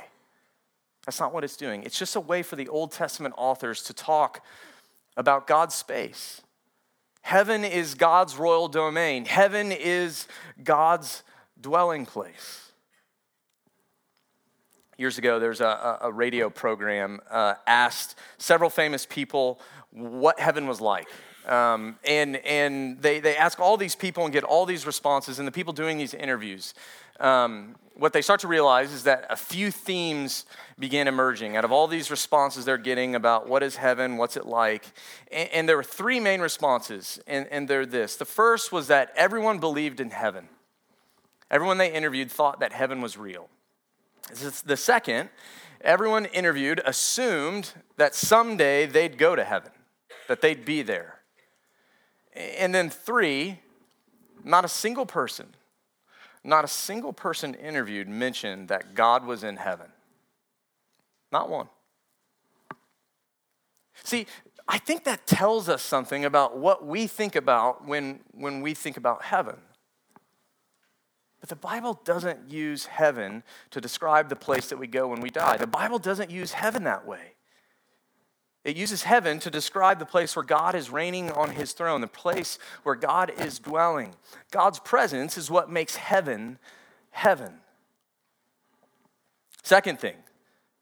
That's 1.06 1.20
not 1.20 1.32
what 1.32 1.44
it's 1.44 1.58
doing. 1.58 1.84
It's 1.84 2.00
just 2.00 2.16
a 2.16 2.20
way 2.20 2.42
for 2.42 2.56
the 2.56 2.70
Old 2.70 2.92
Testament 2.92 3.36
authors 3.38 3.84
to 3.84 3.94
talk 3.94 4.44
about 5.16 5.46
God's 5.46 5.76
space. 5.76 6.42
Heaven 7.22 7.64
is 7.64 7.94
God's 7.94 8.36
royal 8.36 8.68
domain. 8.68 9.26
Heaven 9.26 9.72
is 9.72 10.28
God's 10.64 11.22
dwelling 11.62 12.08
place 12.08 12.65
years 14.98 15.18
ago, 15.18 15.40
there's 15.40 15.62
a, 15.62 15.98
a 16.02 16.12
radio 16.12 16.50
program 16.50 17.20
uh, 17.30 17.56
asked 17.68 18.16
several 18.38 18.70
famous 18.70 19.06
people 19.06 19.60
what 19.92 20.40
heaven 20.40 20.68
was 20.68 20.82
like. 20.82 21.08
Um, 21.46 22.00
and 22.04 22.38
and 22.38 23.02
they, 23.02 23.20
they 23.20 23.38
ask 23.38 23.60
all 23.60 23.78
these 23.78 23.96
people 23.96 24.24
and 24.24 24.34
get 24.34 24.44
all 24.44 24.66
these 24.66 24.88
responses, 24.88 25.38
and 25.38 25.48
the 25.48 25.52
people 25.52 25.74
doing 25.74 25.98
these 25.98 26.16
interviews, 26.16 26.74
um, 27.20 27.76
what 27.94 28.14
they 28.14 28.22
start 28.22 28.42
to 28.42 28.48
realize 28.48 28.92
is 28.92 29.04
that 29.04 29.26
a 29.30 29.36
few 29.36 29.72
themes 29.72 30.46
began 30.78 31.08
emerging 31.08 31.56
out 31.56 31.64
of 31.64 31.72
all 31.72 31.88
these 31.88 32.12
responses 32.12 32.66
they're 32.66 32.78
getting 32.78 33.16
about 33.16 33.48
what 33.48 33.64
is 33.64 33.78
heaven, 33.78 34.18
what's 34.18 34.36
it 34.36 34.46
like. 34.46 34.86
And, 35.32 35.50
and 35.50 35.70
there 35.70 35.78
were 35.78 35.84
three 35.84 36.20
main 36.20 36.42
responses, 36.42 37.20
and, 37.28 37.48
and 37.52 37.68
they're 37.68 37.86
this. 37.86 38.18
The 38.18 38.26
first 38.26 38.72
was 38.72 38.88
that 38.88 39.14
everyone 39.16 39.60
believed 39.60 40.00
in 40.00 40.10
heaven. 40.10 40.50
Everyone 41.50 41.78
they 41.78 41.94
interviewed 41.94 42.32
thought 42.32 42.60
that 42.60 42.74
heaven 42.74 43.02
was 43.02 43.18
real. 43.18 43.50
The 44.34 44.78
second, 44.78 45.30
everyone 45.82 46.26
interviewed 46.26 46.82
assumed 46.86 47.74
that 47.98 48.16
someday 48.16 48.86
they'd 48.86 49.18
go 49.18 49.36
to 49.36 49.44
heaven, 49.44 49.72
that 50.28 50.42
they'd 50.42 50.66
be 50.66 50.82
there. 50.82 51.20
And 52.34 52.74
then 52.74 52.90
three, 52.90 53.60
not 54.44 54.66
a 54.66 54.68
single 54.68 55.06
person, 55.06 55.48
not 56.44 56.64
a 56.64 56.68
single 56.68 57.14
person 57.14 57.54
interviewed 57.54 58.08
mentioned 58.08 58.68
that 58.68 58.94
God 58.94 59.26
was 59.26 59.44
in 59.44 59.58
heaven. 59.58 59.88
Not 61.32 61.50
one. 61.50 61.70
See, 64.04 64.28
I 64.68 64.78
think 64.78 65.04
that 65.06 65.26
tells 65.26 65.70
us 65.70 65.82
something 65.82 66.26
about 66.26 66.58
what 66.58 66.86
we 66.86 67.08
think 67.08 67.36
about 67.36 67.86
when, 67.86 68.20
when 68.32 68.62
we 68.62 68.74
think 68.74 68.98
about 68.98 69.24
heaven. 69.24 69.56
But 71.46 71.62
the 71.62 71.68
Bible 71.68 72.02
doesn't 72.04 72.50
use 72.50 72.88
heaven 72.88 73.44
to 73.70 73.80
describe 73.80 74.30
the 74.30 74.36
place 74.36 74.70
that 74.70 74.80
we 74.80 74.88
go 74.88 75.10
when 75.10 75.22
we 75.22 75.30
die. 75.30 75.58
The 75.58 75.68
Bible 75.68 76.00
doesn't 76.00 76.32
use 76.32 76.54
heaven 76.54 76.86
that 76.86 77.06
way. 77.06 77.34
It 78.64 78.76
uses 78.76 79.04
heaven 79.04 79.38
to 79.42 79.52
describe 79.52 80.00
the 80.00 80.08
place 80.08 80.36
where 80.36 80.42
God 80.42 80.74
is 80.74 80.90
reigning 80.90 81.30
on 81.30 81.52
his 81.52 81.74
throne, 81.74 82.02
the 82.02 82.08
place 82.08 82.58
where 82.82 82.96
God 82.96 83.32
is 83.38 83.60
dwelling. 83.60 84.16
God's 84.50 84.80
presence 84.80 85.38
is 85.38 85.52
what 85.52 85.70
makes 85.70 85.98
heaven 85.98 86.58
heaven. 87.12 87.60
Second 89.62 90.00
thing, 90.00 90.16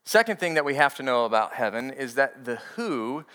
second 0.05 0.39
thing 0.39 0.53
that 0.53 0.63
we 0.63 0.75
have 0.75 0.95
to 0.95 1.03
know 1.03 1.25
about 1.25 1.55
heaven 1.55 1.89
is 1.89 2.15
that 2.15 2.45
the 2.45 2.55
who 2.77 3.25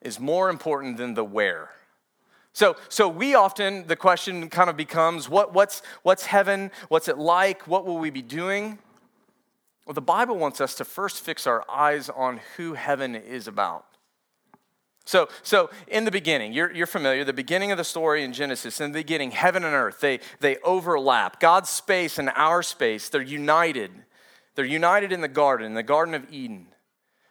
is 0.00 0.18
more 0.18 0.48
important 0.48 0.96
than 0.96 1.12
the 1.12 1.24
where. 1.24 1.72
So, 2.58 2.74
so 2.88 3.08
we 3.08 3.36
often, 3.36 3.86
the 3.86 3.94
question 3.94 4.50
kind 4.50 4.68
of 4.68 4.76
becomes 4.76 5.28
what, 5.28 5.54
what's, 5.54 5.80
what's 6.02 6.26
heaven? 6.26 6.72
What's 6.88 7.06
it 7.06 7.16
like? 7.16 7.68
What 7.68 7.86
will 7.86 7.98
we 7.98 8.10
be 8.10 8.20
doing? 8.20 8.80
Well, 9.86 9.94
the 9.94 10.00
Bible 10.00 10.36
wants 10.36 10.60
us 10.60 10.74
to 10.74 10.84
first 10.84 11.20
fix 11.20 11.46
our 11.46 11.64
eyes 11.70 12.08
on 12.08 12.40
who 12.56 12.74
heaven 12.74 13.14
is 13.14 13.46
about. 13.46 13.84
So, 15.04 15.28
so 15.44 15.70
in 15.86 16.04
the 16.04 16.10
beginning, 16.10 16.52
you're, 16.52 16.72
you're 16.72 16.88
familiar, 16.88 17.22
the 17.22 17.32
beginning 17.32 17.70
of 17.70 17.78
the 17.78 17.84
story 17.84 18.24
in 18.24 18.32
Genesis, 18.32 18.80
in 18.80 18.90
the 18.90 18.98
beginning, 18.98 19.30
heaven 19.30 19.62
and 19.62 19.72
earth, 19.72 20.00
they, 20.00 20.18
they 20.40 20.56
overlap. 20.64 21.38
God's 21.38 21.70
space 21.70 22.18
and 22.18 22.28
our 22.34 22.64
space, 22.64 23.08
they're 23.08 23.22
united. 23.22 23.92
They're 24.56 24.64
united 24.64 25.12
in 25.12 25.20
the 25.20 25.28
garden, 25.28 25.64
in 25.64 25.74
the 25.74 25.84
Garden 25.84 26.12
of 26.12 26.26
Eden. 26.32 26.66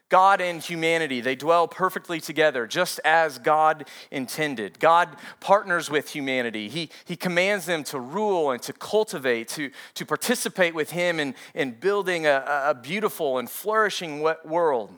God 0.09 0.39
and 0.39 0.61
humanity, 0.61 1.19
they 1.19 1.35
dwell 1.35 1.67
perfectly 1.67 2.21
together, 2.21 2.65
just 2.65 2.99
as 3.03 3.39
God 3.39 3.89
intended. 4.09 4.79
God 4.79 5.09
partners 5.41 5.89
with 5.89 6.09
humanity. 6.09 6.69
He, 6.69 6.89
he 7.03 7.17
commands 7.17 7.65
them 7.65 7.83
to 7.85 7.99
rule 7.99 8.51
and 8.51 8.61
to 8.63 8.73
cultivate, 8.73 9.49
to, 9.49 9.69
to 9.95 10.05
participate 10.05 10.73
with 10.73 10.91
Him 10.91 11.19
in, 11.19 11.35
in 11.53 11.71
building 11.71 12.25
a, 12.25 12.43
a 12.67 12.73
beautiful 12.73 13.37
and 13.37 13.49
flourishing 13.49 14.21
world. 14.45 14.93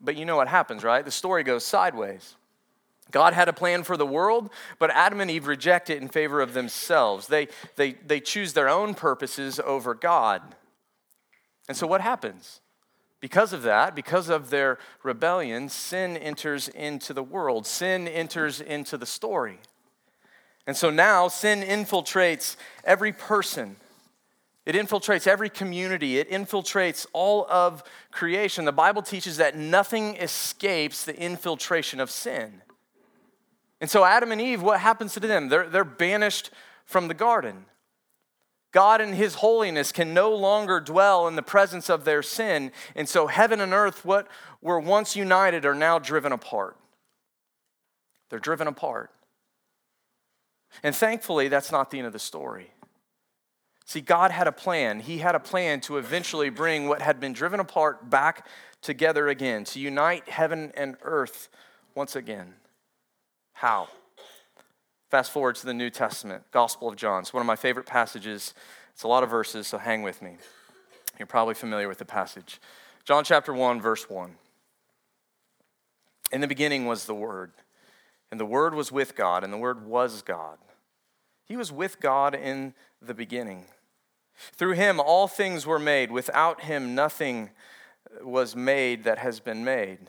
But 0.00 0.16
you 0.16 0.24
know 0.24 0.36
what 0.36 0.48
happens, 0.48 0.84
right? 0.84 1.04
The 1.04 1.10
story 1.10 1.42
goes 1.42 1.66
sideways. 1.66 2.36
God 3.10 3.34
had 3.34 3.48
a 3.48 3.52
plan 3.52 3.82
for 3.82 3.96
the 3.96 4.06
world, 4.06 4.50
but 4.78 4.90
Adam 4.90 5.20
and 5.20 5.28
Eve 5.28 5.48
reject 5.48 5.90
it 5.90 6.00
in 6.00 6.08
favor 6.08 6.40
of 6.40 6.54
themselves. 6.54 7.26
They, 7.26 7.48
they, 7.74 7.94
they 8.06 8.20
choose 8.20 8.52
their 8.52 8.68
own 8.68 8.94
purposes 8.94 9.58
over 9.58 9.94
God. 9.94 10.42
And 11.68 11.76
so 11.76 11.88
what 11.88 12.00
happens? 12.00 12.60
Because 13.20 13.52
of 13.52 13.62
that, 13.62 13.94
because 13.94 14.28
of 14.28 14.50
their 14.50 14.78
rebellion, 15.02 15.68
sin 15.68 16.16
enters 16.16 16.68
into 16.68 17.12
the 17.12 17.22
world, 17.22 17.66
sin 17.66 18.08
enters 18.08 18.60
into 18.60 18.96
the 18.96 19.06
story. 19.06 19.58
And 20.66 20.76
so 20.76 20.88
now 20.88 21.28
sin 21.28 21.60
infiltrates 21.62 22.56
every 22.84 23.12
person. 23.12 23.76
It 24.64 24.74
infiltrates 24.74 25.26
every 25.26 25.50
community. 25.50 26.18
It 26.18 26.30
infiltrates 26.30 27.06
all 27.12 27.46
of 27.50 27.82
creation. 28.10 28.64
The 28.64 28.72
Bible 28.72 29.02
teaches 29.02 29.38
that 29.38 29.56
nothing 29.56 30.16
escapes 30.16 31.04
the 31.04 31.18
infiltration 31.18 32.00
of 32.00 32.10
sin. 32.10 32.62
And 33.80 33.90
so, 33.90 34.04
Adam 34.04 34.30
and 34.30 34.40
Eve, 34.40 34.62
what 34.62 34.80
happens 34.80 35.14
to 35.14 35.20
them? 35.20 35.48
They're, 35.48 35.68
they're 35.68 35.84
banished 35.84 36.50
from 36.84 37.08
the 37.08 37.14
garden. 37.14 37.64
God 38.72 39.00
in 39.00 39.14
his 39.14 39.36
holiness 39.36 39.90
can 39.90 40.14
no 40.14 40.34
longer 40.34 40.78
dwell 40.80 41.26
in 41.26 41.34
the 41.34 41.42
presence 41.42 41.90
of 41.90 42.04
their 42.04 42.22
sin. 42.22 42.70
And 42.94 43.08
so 43.08 43.26
heaven 43.26 43.60
and 43.60 43.72
earth, 43.72 44.04
what 44.04 44.28
were 44.62 44.78
once 44.78 45.16
united, 45.16 45.64
are 45.64 45.74
now 45.74 45.98
driven 45.98 46.32
apart. 46.32 46.76
They're 48.28 48.38
driven 48.38 48.68
apart. 48.68 49.10
And 50.82 50.94
thankfully, 50.94 51.48
that's 51.48 51.72
not 51.72 51.90
the 51.90 51.98
end 51.98 52.06
of 52.06 52.12
the 52.12 52.20
story. 52.20 52.72
See, 53.86 54.00
God 54.00 54.30
had 54.30 54.46
a 54.46 54.52
plan. 54.52 55.00
He 55.00 55.18
had 55.18 55.34
a 55.34 55.40
plan 55.40 55.80
to 55.80 55.98
eventually 55.98 56.48
bring 56.48 56.86
what 56.86 57.02
had 57.02 57.18
been 57.18 57.32
driven 57.32 57.58
apart 57.58 58.08
back 58.08 58.46
together 58.82 59.28
again, 59.28 59.64
to 59.64 59.80
unite 59.80 60.28
heaven 60.28 60.72
and 60.76 60.96
earth 61.02 61.48
once 61.96 62.14
again. 62.14 62.54
How? 63.52 63.88
Fast 65.10 65.32
forward 65.32 65.56
to 65.56 65.66
the 65.66 65.74
New 65.74 65.90
Testament, 65.90 66.44
Gospel 66.52 66.88
of 66.88 66.94
John. 66.94 67.22
It's 67.22 67.34
one 67.34 67.40
of 67.40 67.46
my 67.46 67.56
favorite 67.56 67.84
passages. 67.84 68.54
It's 68.92 69.02
a 69.02 69.08
lot 69.08 69.24
of 69.24 69.30
verses, 69.30 69.66
so 69.66 69.76
hang 69.76 70.02
with 70.02 70.22
me. 70.22 70.36
You're 71.18 71.26
probably 71.26 71.54
familiar 71.54 71.88
with 71.88 71.98
the 71.98 72.04
passage. 72.04 72.60
John 73.04 73.24
chapter 73.24 73.52
1, 73.52 73.80
verse 73.80 74.08
1. 74.08 74.36
In 76.30 76.40
the 76.40 76.46
beginning 76.46 76.86
was 76.86 77.06
the 77.06 77.14
Word, 77.14 77.50
and 78.30 78.38
the 78.38 78.46
Word 78.46 78.72
was 78.72 78.92
with 78.92 79.16
God, 79.16 79.42
and 79.42 79.52
the 79.52 79.58
Word 79.58 79.84
was 79.84 80.22
God. 80.22 80.58
He 81.44 81.56
was 81.56 81.72
with 81.72 81.98
God 81.98 82.36
in 82.36 82.72
the 83.02 83.12
beginning. 83.12 83.64
Through 84.54 84.74
him 84.74 85.00
all 85.00 85.26
things 85.26 85.66
were 85.66 85.80
made. 85.80 86.12
Without 86.12 86.60
him 86.60 86.94
nothing 86.94 87.50
was 88.22 88.54
made 88.54 89.02
that 89.02 89.18
has 89.18 89.40
been 89.40 89.64
made. 89.64 90.08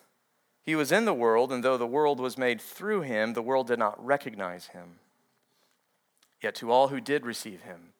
He 0.63 0.75
was 0.75 0.91
in 0.91 1.05
the 1.05 1.13
world, 1.13 1.51
and 1.51 1.63
though 1.63 1.77
the 1.77 1.87
world 1.87 2.19
was 2.19 2.37
made 2.37 2.61
through 2.61 3.01
him, 3.01 3.33
the 3.33 3.41
world 3.41 3.67
did 3.67 3.79
not 3.79 4.03
recognize 4.03 4.67
him. 4.67 4.99
Yet 6.41 6.55
to 6.55 6.71
all 6.71 6.89
who 6.89 7.01
did 7.01 7.25
receive 7.25 7.61
him, 7.61 7.93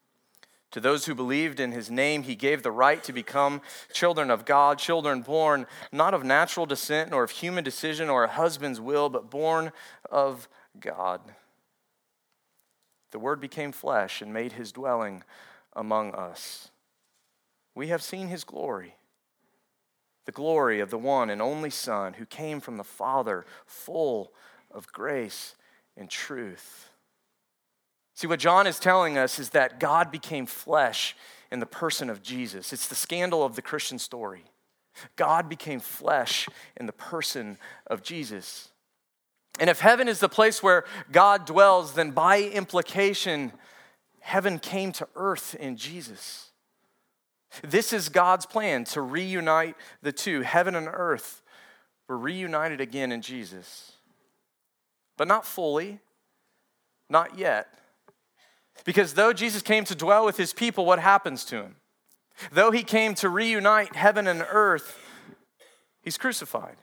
to 0.72 0.80
those 0.80 1.04
who 1.04 1.14
believed 1.14 1.60
in 1.60 1.72
his 1.72 1.90
name, 1.90 2.22
he 2.22 2.34
gave 2.34 2.62
the 2.62 2.72
right 2.72 3.04
to 3.04 3.12
become 3.12 3.60
children 3.92 4.30
of 4.30 4.46
God, 4.46 4.78
children 4.78 5.20
born 5.20 5.66
not 5.92 6.14
of 6.14 6.24
natural 6.24 6.64
descent, 6.64 7.10
nor 7.10 7.22
of 7.22 7.30
human 7.30 7.62
decision 7.62 8.08
or 8.08 8.24
a 8.24 8.28
husband's 8.28 8.80
will, 8.80 9.10
but 9.10 9.30
born 9.30 9.70
of 10.10 10.48
God. 10.80 11.20
The 13.10 13.18
Word 13.18 13.38
became 13.38 13.70
flesh 13.70 14.22
and 14.22 14.32
made 14.32 14.52
his 14.52 14.72
dwelling 14.72 15.24
among 15.74 16.14
us. 16.14 16.70
We 17.74 17.88
have 17.88 18.02
seen 18.02 18.28
his 18.28 18.42
glory 18.42 18.94
the 20.24 20.32
glory 20.32 20.80
of 20.80 20.90
the 20.90 20.98
one 20.98 21.30
and 21.30 21.42
only 21.42 21.70
Son 21.70 22.14
who 22.14 22.26
came 22.26 22.60
from 22.60 22.76
the 22.76 22.84
Father, 22.84 23.44
full 23.66 24.32
of 24.70 24.92
grace 24.92 25.56
and 25.96 26.08
truth. 26.08 26.90
See, 28.14 28.26
what 28.26 28.40
John 28.40 28.66
is 28.66 28.78
telling 28.78 29.18
us 29.18 29.38
is 29.38 29.50
that 29.50 29.80
God 29.80 30.10
became 30.10 30.46
flesh 30.46 31.16
in 31.50 31.60
the 31.60 31.66
person 31.66 32.08
of 32.08 32.22
Jesus. 32.22 32.72
It's 32.72 32.88
the 32.88 32.94
scandal 32.94 33.42
of 33.42 33.56
the 33.56 33.62
Christian 33.62 33.98
story. 33.98 34.44
God 35.16 35.48
became 35.48 35.80
flesh 35.80 36.48
in 36.76 36.86
the 36.86 36.92
person 36.92 37.58
of 37.86 38.02
Jesus. 38.02 38.68
And 39.58 39.68
if 39.68 39.80
heaven 39.80 40.08
is 40.08 40.20
the 40.20 40.28
place 40.28 40.62
where 40.62 40.84
God 41.10 41.46
dwells, 41.46 41.94
then 41.94 42.10
by 42.10 42.42
implication, 42.42 43.52
heaven 44.20 44.58
came 44.58 44.92
to 44.92 45.08
earth 45.16 45.54
in 45.54 45.76
Jesus. 45.76 46.51
This 47.62 47.92
is 47.92 48.08
God's 48.08 48.46
plan 48.46 48.84
to 48.86 49.02
reunite 49.02 49.76
the 50.00 50.12
two. 50.12 50.40
Heaven 50.40 50.74
and 50.74 50.88
earth 50.90 51.42
were 52.08 52.16
reunited 52.16 52.80
again 52.80 53.12
in 53.12 53.22
Jesus. 53.22 53.92
But 55.16 55.28
not 55.28 55.46
fully, 55.46 56.00
not 57.10 57.38
yet. 57.38 57.68
Because 58.84 59.14
though 59.14 59.32
Jesus 59.32 59.62
came 59.62 59.84
to 59.84 59.94
dwell 59.94 60.24
with 60.24 60.36
his 60.36 60.52
people, 60.52 60.84
what 60.84 60.98
happens 60.98 61.44
to 61.46 61.56
him? 61.56 61.76
Though 62.50 62.70
he 62.70 62.82
came 62.82 63.14
to 63.16 63.28
reunite 63.28 63.94
heaven 63.94 64.26
and 64.26 64.44
earth, 64.50 64.98
he's 66.00 66.18
crucified. 66.18 66.76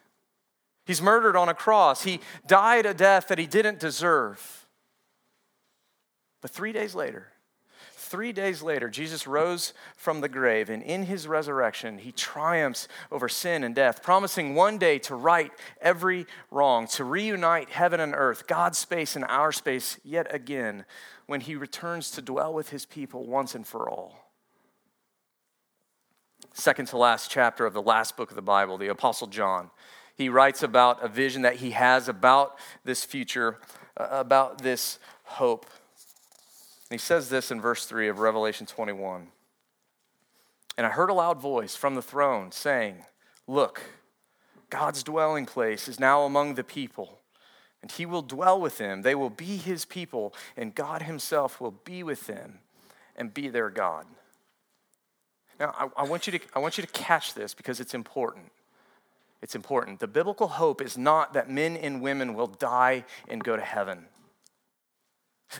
He's 0.85 1.01
murdered 1.01 1.35
on 1.35 1.49
a 1.49 1.53
cross. 1.53 2.03
He 2.03 2.19
died 2.47 2.85
a 2.85 2.93
death 2.93 3.27
that 3.27 3.37
he 3.37 3.47
didn't 3.47 3.79
deserve. 3.79 4.67
But 6.41 6.51
three 6.51 6.71
days 6.71 6.95
later, 6.95 7.27
three 8.09 8.33
days 8.33 8.61
later, 8.61 8.89
Jesus 8.89 9.27
rose 9.27 9.73
from 9.95 10.21
the 10.21 10.27
grave, 10.27 10.69
and 10.69 10.81
in 10.81 11.03
his 11.03 11.27
resurrection, 11.27 11.99
he 11.99 12.11
triumphs 12.11 12.87
over 13.11 13.29
sin 13.29 13.63
and 13.63 13.75
death, 13.75 14.01
promising 14.01 14.55
one 14.55 14.77
day 14.77 14.97
to 14.99 15.15
right 15.15 15.51
every 15.79 16.25
wrong, 16.49 16.87
to 16.87 17.03
reunite 17.03 17.69
heaven 17.69 17.99
and 17.99 18.15
earth, 18.15 18.47
God's 18.47 18.77
space 18.77 19.15
and 19.15 19.25
our 19.25 19.51
space, 19.51 19.99
yet 20.03 20.33
again, 20.33 20.85
when 21.27 21.41
he 21.41 21.55
returns 21.55 22.09
to 22.11 22.21
dwell 22.21 22.53
with 22.53 22.69
his 22.69 22.85
people 22.85 23.25
once 23.25 23.53
and 23.53 23.65
for 23.65 23.87
all. 23.87 24.25
Second 26.53 26.87
to 26.87 26.97
last 26.97 27.29
chapter 27.29 27.65
of 27.65 27.73
the 27.73 27.81
last 27.81 28.17
book 28.17 28.31
of 28.31 28.35
the 28.35 28.41
Bible, 28.41 28.77
the 28.77 28.87
Apostle 28.87 29.27
John. 29.27 29.69
He 30.15 30.27
writes 30.27 30.63
about 30.63 31.03
a 31.03 31.07
vision 31.07 31.43
that 31.43 31.57
he 31.57 31.71
has 31.71 32.09
about 32.09 32.57
this 32.83 33.05
future, 33.05 33.59
uh, 33.95 34.07
about 34.11 34.61
this 34.61 34.99
hope. 35.23 35.67
And 36.89 36.99
he 36.99 37.03
says 37.03 37.29
this 37.29 37.51
in 37.51 37.61
verse 37.61 37.85
3 37.85 38.07
of 38.07 38.19
Revelation 38.19 38.65
21. 38.65 39.27
And 40.77 40.87
I 40.87 40.89
heard 40.89 41.09
a 41.09 41.13
loud 41.13 41.39
voice 41.39 41.75
from 41.75 41.95
the 41.95 42.01
throne 42.01 42.51
saying, 42.51 43.03
Look, 43.47 43.81
God's 44.69 45.03
dwelling 45.03 45.45
place 45.45 45.87
is 45.87 45.99
now 45.99 46.23
among 46.23 46.55
the 46.55 46.63
people, 46.63 47.19
and 47.81 47.91
he 47.91 48.05
will 48.05 48.21
dwell 48.21 48.59
with 48.59 48.77
them. 48.77 49.01
They 49.01 49.15
will 49.15 49.29
be 49.29 49.57
his 49.57 49.85
people, 49.85 50.33
and 50.55 50.73
God 50.73 51.03
himself 51.03 51.59
will 51.59 51.71
be 51.71 52.01
with 52.03 52.27
them 52.27 52.59
and 53.15 53.33
be 53.33 53.49
their 53.49 53.69
God. 53.69 54.05
Now, 55.59 55.75
I, 55.77 56.03
I, 56.03 56.03
want 56.05 56.25
you 56.25 56.39
to, 56.39 56.45
I 56.55 56.59
want 56.59 56.77
you 56.77 56.85
to 56.85 56.91
catch 56.91 57.33
this 57.33 57.53
because 57.53 57.79
it's 57.79 57.93
important. 57.93 58.51
it's 59.41 59.55
important. 59.55 59.99
The 59.99 60.07
biblical 60.07 60.47
hope 60.47 60.81
is 60.81 60.97
not 60.97 61.33
that 61.33 61.49
men 61.49 61.75
and 61.75 62.01
women 62.01 62.33
will 62.33 62.47
die 62.47 63.03
and 63.27 63.43
go 63.43 63.55
to 63.55 63.61
heaven. 63.61 64.05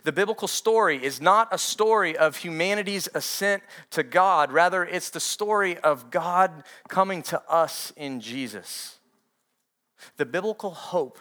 The 0.04 0.12
biblical 0.12 0.48
story 0.48 1.04
is 1.04 1.20
not 1.20 1.48
a 1.52 1.58
story 1.58 2.16
of 2.16 2.38
humanity's 2.38 3.10
ascent 3.16 3.64
to 3.92 4.04
God. 4.04 4.52
Rather, 4.52 4.86
it's 4.86 5.10
the 5.10 5.20
story 5.20 5.78
of 5.80 6.12
God 6.12 6.64
coming 6.88 7.24
to 7.24 7.42
us 7.50 7.92
in 7.98 8.22
Jesus. 8.22 9.00
The 10.18 10.26
biblical 10.26 10.72
hope 10.72 11.18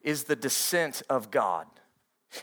is 0.00 0.24
the 0.24 0.36
descent 0.36 1.02
of 1.10 1.32
God. 1.32 1.66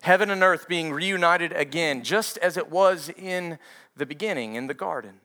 Heaven 0.01 0.29
and 0.29 0.43
earth 0.43 0.67
being 0.67 0.91
reunited 0.91 1.53
again, 1.53 2.03
just 2.03 2.37
as 2.39 2.57
it 2.57 2.69
was 2.69 3.09
in 3.09 3.59
the 3.95 4.05
beginning 4.05 4.55
in 4.55 4.67
the 4.67 4.73
garden. 4.73 5.21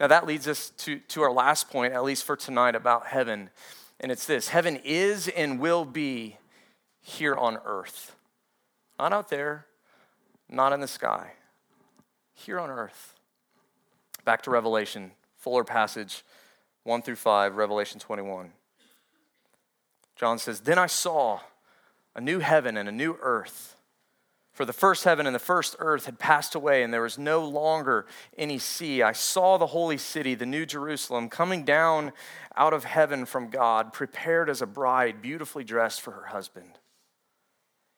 Now, 0.00 0.08
that 0.08 0.26
leads 0.26 0.48
us 0.48 0.70
to, 0.78 0.98
to 0.98 1.22
our 1.22 1.32
last 1.32 1.70
point, 1.70 1.94
at 1.94 2.04
least 2.04 2.24
for 2.24 2.36
tonight, 2.36 2.74
about 2.74 3.06
heaven. 3.06 3.50
And 4.00 4.10
it's 4.10 4.26
this 4.26 4.48
Heaven 4.48 4.80
is 4.84 5.28
and 5.28 5.60
will 5.60 5.84
be 5.84 6.38
here 7.00 7.34
on 7.34 7.58
earth. 7.64 8.15
Not 8.98 9.12
out 9.12 9.28
there, 9.28 9.66
not 10.48 10.72
in 10.72 10.80
the 10.80 10.88
sky, 10.88 11.32
here 12.34 12.58
on 12.58 12.70
earth. 12.70 13.14
Back 14.24 14.42
to 14.42 14.50
Revelation, 14.50 15.12
fuller 15.36 15.64
passage 15.64 16.24
1 16.84 17.02
through 17.02 17.16
5, 17.16 17.56
Revelation 17.56 18.00
21. 18.00 18.52
John 20.14 20.38
says, 20.38 20.60
Then 20.60 20.78
I 20.78 20.86
saw 20.86 21.40
a 22.14 22.20
new 22.20 22.38
heaven 22.38 22.76
and 22.76 22.88
a 22.88 22.92
new 22.92 23.18
earth. 23.20 23.76
For 24.52 24.64
the 24.64 24.72
first 24.72 25.04
heaven 25.04 25.26
and 25.26 25.34
the 25.34 25.40
first 25.40 25.76
earth 25.80 26.06
had 26.06 26.18
passed 26.18 26.54
away, 26.54 26.82
and 26.82 26.94
there 26.94 27.02
was 27.02 27.18
no 27.18 27.44
longer 27.44 28.06
any 28.38 28.58
sea. 28.58 29.02
I 29.02 29.12
saw 29.12 29.58
the 29.58 29.66
holy 29.66 29.98
city, 29.98 30.34
the 30.34 30.46
new 30.46 30.64
Jerusalem, 30.64 31.28
coming 31.28 31.64
down 31.64 32.12
out 32.56 32.72
of 32.72 32.84
heaven 32.84 33.26
from 33.26 33.50
God, 33.50 33.92
prepared 33.92 34.48
as 34.48 34.62
a 34.62 34.66
bride, 34.66 35.20
beautifully 35.20 35.62
dressed 35.62 36.00
for 36.00 36.12
her 36.12 36.26
husband. 36.28 36.78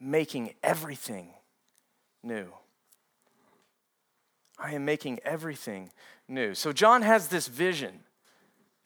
making 0.00 0.54
everything 0.62 1.30
new. 2.22 2.46
I 4.58 4.74
am 4.74 4.84
making 4.84 5.20
everything 5.24 5.90
new. 6.28 6.54
So 6.54 6.72
John 6.72 7.02
has 7.02 7.28
this 7.28 7.46
vision 7.46 8.00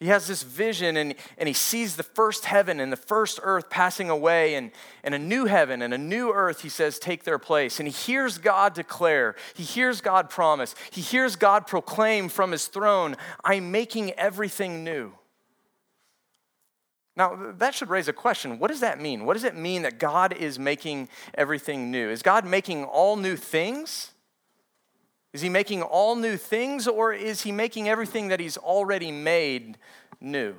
he 0.00 0.06
has 0.06 0.26
this 0.26 0.42
vision 0.42 0.96
and, 0.96 1.14
and 1.36 1.46
he 1.46 1.52
sees 1.52 1.96
the 1.96 2.02
first 2.02 2.46
heaven 2.46 2.80
and 2.80 2.90
the 2.90 2.96
first 2.96 3.38
earth 3.42 3.68
passing 3.68 4.08
away, 4.08 4.54
and, 4.54 4.70
and 5.04 5.14
a 5.14 5.18
new 5.18 5.44
heaven 5.44 5.82
and 5.82 5.92
a 5.92 5.98
new 5.98 6.32
earth, 6.32 6.62
he 6.62 6.70
says, 6.70 6.98
take 6.98 7.24
their 7.24 7.38
place. 7.38 7.78
And 7.78 7.86
he 7.86 7.92
hears 7.92 8.38
God 8.38 8.72
declare, 8.72 9.36
he 9.54 9.62
hears 9.62 10.00
God 10.00 10.30
promise, 10.30 10.74
he 10.90 11.02
hears 11.02 11.36
God 11.36 11.66
proclaim 11.66 12.30
from 12.30 12.50
his 12.50 12.66
throne, 12.66 13.14
I'm 13.44 13.70
making 13.70 14.12
everything 14.12 14.84
new. 14.84 15.12
Now, 17.20 17.52
that 17.58 17.74
should 17.74 17.90
raise 17.90 18.08
a 18.08 18.14
question. 18.14 18.58
What 18.58 18.68
does 18.68 18.80
that 18.80 18.98
mean? 18.98 19.26
What 19.26 19.34
does 19.34 19.44
it 19.44 19.54
mean 19.54 19.82
that 19.82 19.98
God 19.98 20.32
is 20.32 20.58
making 20.58 21.10
everything 21.34 21.90
new? 21.90 22.08
Is 22.08 22.22
God 22.22 22.46
making 22.46 22.84
all 22.84 23.16
new 23.16 23.36
things? 23.36 24.12
Is 25.34 25.42
he 25.42 25.50
making 25.50 25.82
all 25.82 26.16
new 26.16 26.38
things 26.38 26.88
or 26.88 27.12
is 27.12 27.42
he 27.42 27.52
making 27.52 27.90
everything 27.90 28.28
that 28.28 28.40
he's 28.40 28.56
already 28.56 29.12
made 29.12 29.76
new? 30.18 30.54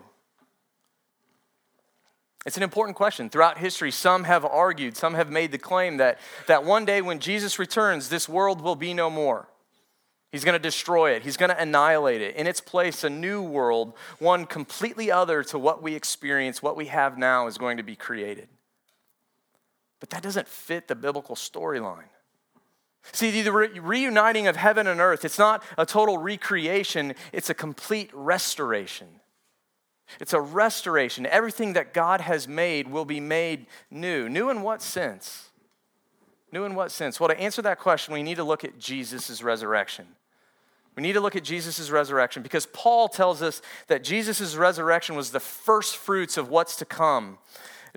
It's 2.45 2.57
an 2.57 2.63
important 2.63 2.95
question. 2.95 3.31
Throughout 3.31 3.57
history, 3.57 3.89
some 3.89 4.25
have 4.25 4.45
argued, 4.45 4.95
some 4.95 5.15
have 5.15 5.31
made 5.31 5.51
the 5.51 5.57
claim 5.57 5.97
that, 5.97 6.19
that 6.45 6.63
one 6.63 6.85
day 6.85 7.01
when 7.01 7.17
Jesus 7.17 7.57
returns, 7.57 8.09
this 8.09 8.29
world 8.29 8.61
will 8.61 8.75
be 8.75 8.93
no 8.93 9.09
more. 9.09 9.47
He's 10.31 10.45
going 10.45 10.53
to 10.53 10.59
destroy 10.59 11.11
it, 11.11 11.23
he's 11.23 11.37
going 11.37 11.49
to 11.49 11.61
annihilate 11.61 12.21
it. 12.21 12.35
In 12.35 12.47
its 12.47 12.61
place, 12.61 13.03
a 13.03 13.09
new 13.09 13.41
world, 13.41 13.93
one 14.19 14.45
completely 14.45 15.11
other 15.11 15.43
to 15.45 15.59
what 15.59 15.83
we 15.83 15.93
experience, 15.93 16.61
what 16.61 16.77
we 16.77 16.85
have 16.85 17.17
now, 17.17 17.47
is 17.47 17.57
going 17.57 17.77
to 17.77 17.83
be 17.83 17.95
created. 17.97 18.47
But 19.99 20.09
that 20.11 20.23
doesn't 20.23 20.47
fit 20.47 20.87
the 20.87 20.95
biblical 20.95 21.35
storyline. 21.35 22.09
See, 23.11 23.41
the 23.41 23.51
re- 23.51 23.79
reuniting 23.79 24.47
of 24.47 24.55
heaven 24.55 24.87
and 24.87 25.01
earth, 25.01 25.25
it's 25.25 25.39
not 25.39 25.63
a 25.77 25.85
total 25.85 26.17
recreation, 26.17 27.13
it's 27.33 27.49
a 27.49 27.53
complete 27.53 28.09
restoration. 28.13 29.07
It's 30.19 30.33
a 30.33 30.41
restoration. 30.41 31.25
Everything 31.25 31.73
that 31.73 31.93
God 31.93 32.21
has 32.21 32.47
made 32.47 32.89
will 32.89 33.05
be 33.05 33.19
made 33.19 33.65
new. 33.89 34.27
New 34.27 34.49
in 34.49 34.61
what 34.61 34.81
sense? 34.81 35.49
New 36.51 36.65
in 36.65 36.75
what 36.75 36.91
sense? 36.91 37.19
Well, 37.19 37.29
to 37.29 37.39
answer 37.39 37.61
that 37.61 37.79
question, 37.79 38.13
we 38.13 38.23
need 38.23 38.35
to 38.35 38.43
look 38.43 38.63
at 38.63 38.77
Jesus' 38.77 39.41
resurrection. 39.41 40.07
We 40.95 41.03
need 41.03 41.13
to 41.13 41.21
look 41.21 41.35
at 41.35 41.43
Jesus' 41.43 41.89
resurrection 41.89 42.43
because 42.43 42.65
Paul 42.65 43.07
tells 43.07 43.41
us 43.41 43.61
that 43.87 44.03
Jesus' 44.03 44.55
resurrection 44.55 45.15
was 45.15 45.31
the 45.31 45.39
first 45.39 45.95
fruits 45.95 46.37
of 46.37 46.49
what's 46.49 46.75
to 46.77 46.85
come. 46.85 47.37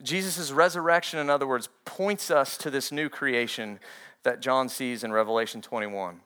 Jesus' 0.03 0.53
resurrection, 0.53 1.19
in 1.19 1.31
other 1.31 1.47
words, 1.47 1.69
points 1.85 2.31
us 2.31 2.57
to 2.59 2.71
this 2.71 2.93
new 2.93 3.09
creation 3.09 3.81
that 4.23 4.41
John 4.41 4.69
sees 4.69 5.05
in 5.05 5.13
Revelation 5.13 5.61
21. 5.61 6.21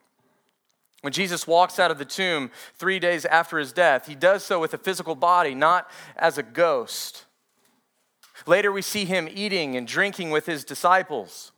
When 1.01 1.13
Jesus 1.13 1.47
walks 1.47 1.79
out 1.79 1.91
of 1.91 1.97
the 1.97 2.05
tomb 2.05 2.51
three 2.75 2.99
days 2.99 3.25
after 3.25 3.57
his 3.57 3.71
death, 3.71 4.07
he 4.07 4.15
does 4.15 4.43
so 4.43 4.59
with 4.59 4.73
a 4.73 4.77
physical 4.77 5.15
body, 5.15 5.55
not 5.55 5.89
as 6.17 6.37
a 6.37 6.43
ghost. 6.43 7.25
Later, 8.45 8.71
we 8.71 8.81
see 8.81 9.05
him 9.05 9.29
eating 9.31 9.75
and 9.75 9.87
drinking 9.87 10.31
with 10.31 10.45
his 10.45 10.63
disciples. 10.63 11.51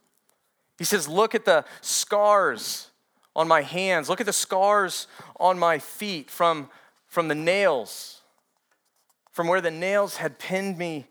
He 0.77 0.83
says, 0.83 1.07
Look 1.07 1.33
at 1.33 1.45
the 1.45 1.65
scars 1.81 2.90
on 3.35 3.47
my 3.47 3.61
hands, 3.61 4.09
look 4.09 4.19
at 4.19 4.25
the 4.25 4.33
scars 4.33 5.07
on 5.39 5.57
my 5.57 5.79
feet 5.79 6.29
from, 6.29 6.69
from 7.07 7.27
the 7.27 7.35
nails, 7.35 8.21
from 9.31 9.47
where 9.47 9.61
the 9.61 9.71
nails 9.71 10.17
had 10.17 10.39
pinned 10.39 10.77
me 10.77 11.07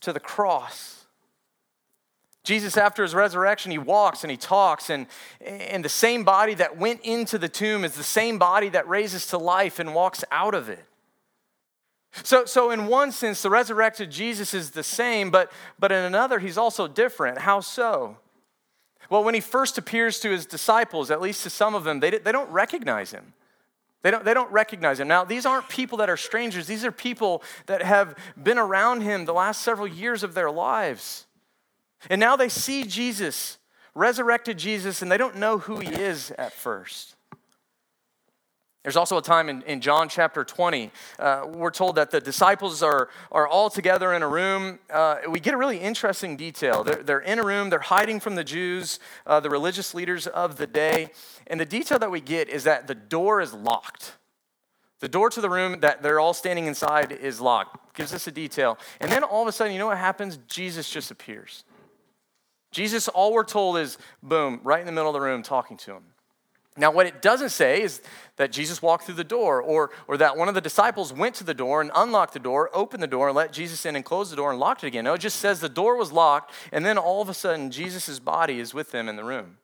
to 0.00 0.12
the 0.12 0.20
cross. 0.20 1.04
Jesus, 2.44 2.78
after 2.78 3.02
his 3.02 3.14
resurrection, 3.14 3.70
he 3.70 3.78
walks 3.78 4.24
and 4.24 4.30
he 4.30 4.36
talks, 4.38 4.88
and, 4.88 5.06
and 5.44 5.84
the 5.84 5.90
same 5.90 6.24
body 6.24 6.54
that 6.54 6.78
went 6.78 7.02
into 7.02 7.36
the 7.36 7.48
tomb 7.48 7.84
is 7.84 7.94
the 7.94 8.02
same 8.02 8.38
body 8.38 8.70
that 8.70 8.88
raises 8.88 9.26
to 9.26 9.38
life 9.38 9.78
and 9.78 9.94
walks 9.94 10.24
out 10.30 10.54
of 10.54 10.70
it. 10.70 10.84
So, 12.22 12.46
so 12.46 12.70
in 12.70 12.86
one 12.86 13.12
sense, 13.12 13.42
the 13.42 13.50
resurrected 13.50 14.10
Jesus 14.10 14.54
is 14.54 14.70
the 14.70 14.82
same, 14.82 15.30
but, 15.30 15.52
but 15.78 15.92
in 15.92 16.04
another, 16.04 16.38
he's 16.38 16.56
also 16.56 16.88
different. 16.88 17.38
How 17.38 17.60
so? 17.60 18.16
Well, 19.10 19.24
when 19.24 19.34
he 19.34 19.40
first 19.40 19.78
appears 19.78 20.20
to 20.20 20.30
his 20.30 20.46
disciples, 20.46 21.10
at 21.10 21.20
least 21.20 21.42
to 21.44 21.50
some 21.50 21.74
of 21.74 21.84
them, 21.84 22.00
they, 22.00 22.10
they 22.10 22.32
don't 22.32 22.50
recognize 22.50 23.10
him. 23.10 23.32
They 24.02 24.10
don't, 24.10 24.24
they 24.24 24.34
don't 24.34 24.50
recognize 24.52 25.00
him. 25.00 25.08
Now, 25.08 25.24
these 25.24 25.44
aren't 25.44 25.68
people 25.68 25.98
that 25.98 26.10
are 26.10 26.16
strangers, 26.16 26.66
these 26.66 26.84
are 26.84 26.92
people 26.92 27.42
that 27.66 27.82
have 27.82 28.16
been 28.40 28.58
around 28.58 29.00
him 29.02 29.24
the 29.24 29.34
last 29.34 29.62
several 29.62 29.88
years 29.88 30.22
of 30.22 30.34
their 30.34 30.50
lives. 30.50 31.26
And 32.08 32.20
now 32.20 32.36
they 32.36 32.48
see 32.48 32.84
Jesus, 32.84 33.58
resurrected 33.94 34.58
Jesus, 34.58 35.02
and 35.02 35.10
they 35.10 35.16
don't 35.16 35.36
know 35.36 35.58
who 35.58 35.80
he 35.80 35.88
is 35.88 36.30
at 36.32 36.52
first. 36.52 37.16
There's 38.84 38.96
also 38.96 39.18
a 39.18 39.22
time 39.22 39.48
in, 39.48 39.62
in 39.62 39.80
John 39.80 40.08
chapter 40.08 40.44
20, 40.44 40.92
uh, 41.18 41.46
we're 41.52 41.70
told 41.70 41.96
that 41.96 42.10
the 42.10 42.20
disciples 42.20 42.82
are, 42.82 43.08
are 43.32 43.46
all 43.46 43.70
together 43.70 44.14
in 44.14 44.22
a 44.22 44.28
room. 44.28 44.78
Uh, 44.88 45.16
we 45.28 45.40
get 45.40 45.52
a 45.52 45.56
really 45.56 45.78
interesting 45.78 46.36
detail. 46.36 46.84
They're, 46.84 47.02
they're 47.02 47.20
in 47.20 47.40
a 47.40 47.44
room, 47.44 47.70
they're 47.70 47.80
hiding 47.80 48.20
from 48.20 48.36
the 48.36 48.44
Jews, 48.44 49.00
uh, 49.26 49.40
the 49.40 49.50
religious 49.50 49.94
leaders 49.94 50.28
of 50.28 50.56
the 50.58 50.66
day. 50.66 51.10
And 51.48 51.58
the 51.58 51.66
detail 51.66 51.98
that 51.98 52.10
we 52.10 52.20
get 52.20 52.48
is 52.48 52.64
that 52.64 52.86
the 52.86 52.94
door 52.94 53.40
is 53.40 53.52
locked. 53.52 54.16
The 55.00 55.08
door 55.08 55.28
to 55.30 55.40
the 55.40 55.50
room 55.50 55.80
that 55.80 56.02
they're 56.02 56.20
all 56.20 56.34
standing 56.34 56.66
inside 56.66 57.12
is 57.12 57.40
locked. 57.40 57.94
Gives 57.94 58.14
us 58.14 58.26
a 58.26 58.32
detail. 58.32 58.78
And 59.00 59.10
then 59.10 59.22
all 59.24 59.42
of 59.42 59.48
a 59.48 59.52
sudden, 59.52 59.72
you 59.72 59.78
know 59.78 59.86
what 59.86 59.98
happens? 59.98 60.38
Jesus 60.48 60.88
just 60.88 61.10
appears. 61.10 61.64
Jesus, 62.70 63.08
all 63.08 63.32
we're 63.32 63.44
told 63.44 63.78
is, 63.78 63.98
boom, 64.22 64.60
right 64.62 64.80
in 64.80 64.86
the 64.86 64.92
middle 64.92 65.08
of 65.08 65.14
the 65.14 65.20
room 65.20 65.42
talking 65.42 65.76
to 65.78 65.92
him. 65.92 66.02
Now, 66.78 66.92
what 66.92 67.06
it 67.06 67.20
doesn't 67.20 67.50
say 67.50 67.82
is 67.82 68.00
that 68.36 68.52
Jesus 68.52 68.80
walked 68.80 69.04
through 69.04 69.16
the 69.16 69.24
door 69.24 69.60
or, 69.60 69.90
or 70.06 70.16
that 70.16 70.36
one 70.36 70.48
of 70.48 70.54
the 70.54 70.60
disciples 70.60 71.12
went 71.12 71.34
to 71.36 71.44
the 71.44 71.54
door 71.54 71.80
and 71.80 71.90
unlocked 71.94 72.32
the 72.32 72.38
door, 72.38 72.70
opened 72.72 73.02
the 73.02 73.08
door, 73.08 73.28
and 73.28 73.36
let 73.36 73.52
Jesus 73.52 73.84
in 73.84 73.96
and 73.96 74.04
closed 74.04 74.30
the 74.30 74.36
door 74.36 74.50
and 74.50 74.60
locked 74.60 74.84
it 74.84 74.86
again. 74.86 75.04
No, 75.04 75.14
it 75.14 75.18
just 75.18 75.40
says 75.40 75.60
the 75.60 75.68
door 75.68 75.96
was 75.96 76.12
locked, 76.12 76.52
and 76.72 76.86
then 76.86 76.96
all 76.96 77.20
of 77.20 77.28
a 77.28 77.34
sudden, 77.34 77.70
Jesus' 77.70 78.18
body 78.20 78.60
is 78.60 78.72
with 78.72 78.92
them 78.92 79.08
in 79.08 79.16
the 79.16 79.24
room. 79.24 79.58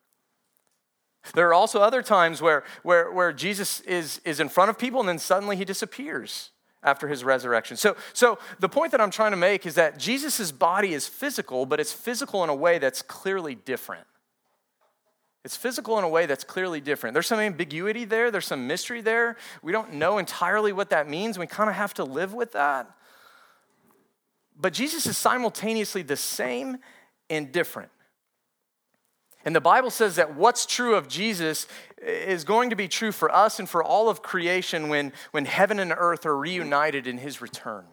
There 1.32 1.48
are 1.48 1.54
also 1.54 1.80
other 1.80 2.02
times 2.02 2.42
where, 2.42 2.64
where, 2.82 3.10
where 3.10 3.32
Jesus 3.32 3.80
is, 3.80 4.20
is 4.24 4.40
in 4.40 4.48
front 4.48 4.70
of 4.70 4.78
people 4.78 5.00
and 5.00 5.08
then 5.08 5.18
suddenly 5.18 5.56
he 5.56 5.64
disappears 5.64 6.50
after 6.82 7.08
his 7.08 7.24
resurrection. 7.24 7.78
So, 7.78 7.96
so 8.12 8.38
the 8.60 8.68
point 8.68 8.92
that 8.92 9.00
I'm 9.00 9.10
trying 9.10 9.30
to 9.30 9.38
make 9.38 9.64
is 9.64 9.74
that 9.76 9.98
Jesus' 9.98 10.52
body 10.52 10.92
is 10.92 11.08
physical, 11.08 11.64
but 11.64 11.80
it's 11.80 11.92
physical 11.92 12.44
in 12.44 12.50
a 12.50 12.54
way 12.54 12.78
that's 12.78 13.00
clearly 13.00 13.54
different. 13.54 14.06
It's 15.44 15.56
physical 15.56 15.98
in 15.98 16.04
a 16.04 16.08
way 16.08 16.24
that's 16.24 16.42
clearly 16.42 16.80
different. 16.80 17.12
There's 17.12 17.26
some 17.26 17.38
ambiguity 17.38 18.06
there, 18.06 18.30
there's 18.30 18.46
some 18.46 18.66
mystery 18.66 19.02
there. 19.02 19.36
We 19.62 19.72
don't 19.72 19.94
know 19.94 20.18
entirely 20.18 20.72
what 20.72 20.90
that 20.90 21.08
means. 21.08 21.38
We 21.38 21.46
kind 21.46 21.68
of 21.68 21.76
have 21.76 21.94
to 21.94 22.04
live 22.04 22.32
with 22.32 22.52
that. 22.52 22.90
But 24.58 24.72
Jesus 24.72 25.06
is 25.06 25.18
simultaneously 25.18 26.02
the 26.02 26.16
same 26.16 26.78
and 27.28 27.52
different. 27.52 27.90
And 29.44 29.54
the 29.54 29.60
Bible 29.60 29.90
says 29.90 30.16
that 30.16 30.34
what's 30.34 30.64
true 30.64 30.94
of 30.94 31.08
Jesus 31.08 31.66
is 32.00 32.44
going 32.44 32.70
to 32.70 32.76
be 32.76 32.88
true 32.88 33.12
for 33.12 33.30
us 33.30 33.58
and 33.58 33.68
for 33.68 33.84
all 33.84 34.08
of 34.08 34.22
creation 34.22 34.88
when, 34.88 35.12
when 35.32 35.44
heaven 35.44 35.78
and 35.78 35.92
earth 35.94 36.24
are 36.24 36.36
reunited 36.36 37.06
in 37.06 37.18
his 37.18 37.42
return. 37.42 37.84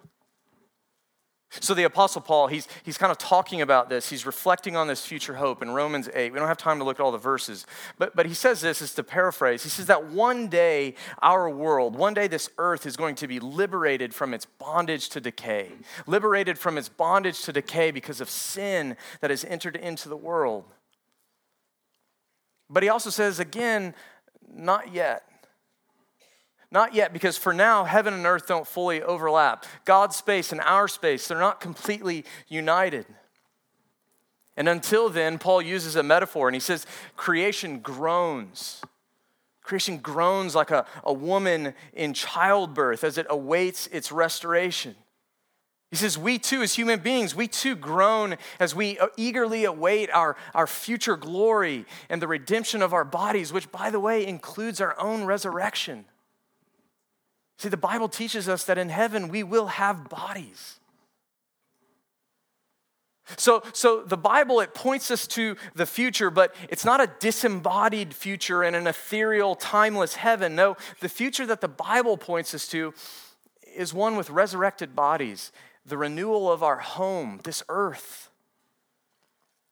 So 1.59 1.73
the 1.73 1.83
Apostle 1.83 2.21
Paul, 2.21 2.47
he's, 2.47 2.67
he's 2.83 2.97
kind 2.97 3.11
of 3.11 3.17
talking 3.17 3.61
about 3.61 3.89
this. 3.89 4.09
He's 4.09 4.25
reflecting 4.25 4.77
on 4.77 4.87
this 4.87 5.05
future 5.05 5.35
hope 5.35 5.61
in 5.61 5.71
Romans 5.71 6.07
8. 6.13 6.31
We 6.31 6.39
don't 6.39 6.47
have 6.47 6.57
time 6.57 6.79
to 6.79 6.85
look 6.85 6.97
at 6.99 7.03
all 7.03 7.11
the 7.11 7.17
verses, 7.17 7.65
but, 7.97 8.15
but 8.15 8.25
he 8.25 8.33
says 8.33 8.61
this, 8.61 8.81
is 8.81 8.93
to 8.93 9.03
paraphrase. 9.03 9.63
He 9.63 9.69
says 9.69 9.87
that 9.87 10.05
one 10.05 10.47
day 10.47 10.95
our 11.21 11.49
world, 11.49 11.95
one 11.95 12.13
day 12.13 12.29
this 12.29 12.49
earth 12.57 12.85
is 12.85 12.95
going 12.95 13.15
to 13.15 13.27
be 13.27 13.41
liberated 13.41 14.13
from 14.13 14.33
its 14.33 14.45
bondage 14.45 15.09
to 15.09 15.19
decay, 15.19 15.71
liberated 16.07 16.57
from 16.57 16.77
its 16.77 16.87
bondage 16.87 17.41
to 17.43 17.51
decay 17.51 17.91
because 17.91 18.21
of 18.21 18.29
sin 18.29 18.95
that 19.19 19.29
has 19.29 19.43
entered 19.43 19.75
into 19.75 20.07
the 20.07 20.17
world. 20.17 20.63
But 22.69 22.83
he 22.83 22.87
also 22.87 23.09
says, 23.09 23.41
again, 23.41 23.93
not 24.49 24.93
yet. 24.93 25.23
Not 26.71 26.93
yet, 26.95 27.11
because 27.11 27.37
for 27.37 27.53
now, 27.53 27.83
heaven 27.83 28.13
and 28.13 28.25
earth 28.25 28.47
don't 28.47 28.65
fully 28.65 29.03
overlap. 29.03 29.65
God's 29.83 30.15
space 30.15 30.53
and 30.53 30.61
our 30.61 30.87
space, 30.87 31.27
they're 31.27 31.37
not 31.37 31.59
completely 31.59 32.23
united. 32.47 33.05
And 34.55 34.69
until 34.69 35.09
then, 35.09 35.37
Paul 35.37 35.61
uses 35.61 35.95
a 35.95 36.03
metaphor 36.03 36.47
and 36.47 36.55
he 36.55 36.61
says, 36.61 36.85
creation 37.17 37.79
groans. 37.79 38.81
Creation 39.61 39.97
groans 39.97 40.55
like 40.55 40.71
a, 40.71 40.85
a 41.03 41.13
woman 41.13 41.73
in 41.93 42.13
childbirth 42.13 43.03
as 43.03 43.17
it 43.17 43.27
awaits 43.29 43.87
its 43.87 44.11
restoration. 44.11 44.95
He 45.91 45.97
says, 45.97 46.17
We 46.17 46.39
too, 46.39 46.61
as 46.61 46.73
human 46.73 47.01
beings, 47.01 47.35
we 47.35 47.49
too 47.49 47.75
groan 47.75 48.37
as 48.59 48.73
we 48.73 48.97
uh, 48.97 49.07
eagerly 49.17 49.65
await 49.65 50.09
our, 50.11 50.37
our 50.53 50.65
future 50.65 51.17
glory 51.17 51.85
and 52.09 52.21
the 52.21 52.29
redemption 52.29 52.81
of 52.81 52.93
our 52.93 53.03
bodies, 53.03 53.51
which, 53.51 53.71
by 53.71 53.89
the 53.89 53.99
way, 53.99 54.25
includes 54.25 54.79
our 54.79 54.97
own 54.99 55.25
resurrection. 55.25 56.05
See, 57.61 57.69
the 57.69 57.77
Bible 57.77 58.09
teaches 58.09 58.49
us 58.49 58.63
that 58.63 58.79
in 58.79 58.89
heaven 58.89 59.27
we 59.27 59.43
will 59.43 59.67
have 59.67 60.09
bodies. 60.09 60.79
So, 63.37 63.61
so 63.71 64.01
the 64.01 64.17
Bible, 64.17 64.61
it 64.61 64.73
points 64.73 65.11
us 65.11 65.27
to 65.27 65.55
the 65.75 65.85
future, 65.85 66.31
but 66.31 66.55
it's 66.69 66.83
not 66.83 67.01
a 67.01 67.11
disembodied 67.19 68.15
future 68.15 68.63
and 68.63 68.75
an 68.75 68.87
ethereal, 68.87 69.53
timeless 69.53 70.15
heaven. 70.15 70.55
No, 70.55 70.75
the 71.01 71.07
future 71.07 71.45
that 71.45 71.61
the 71.61 71.67
Bible 71.67 72.17
points 72.17 72.55
us 72.55 72.67
to 72.69 72.95
is 73.75 73.93
one 73.93 74.17
with 74.17 74.31
resurrected 74.31 74.95
bodies 74.95 75.51
the 75.85 75.99
renewal 75.99 76.51
of 76.51 76.63
our 76.63 76.77
home, 76.77 77.41
this 77.43 77.61
earth, 77.69 78.31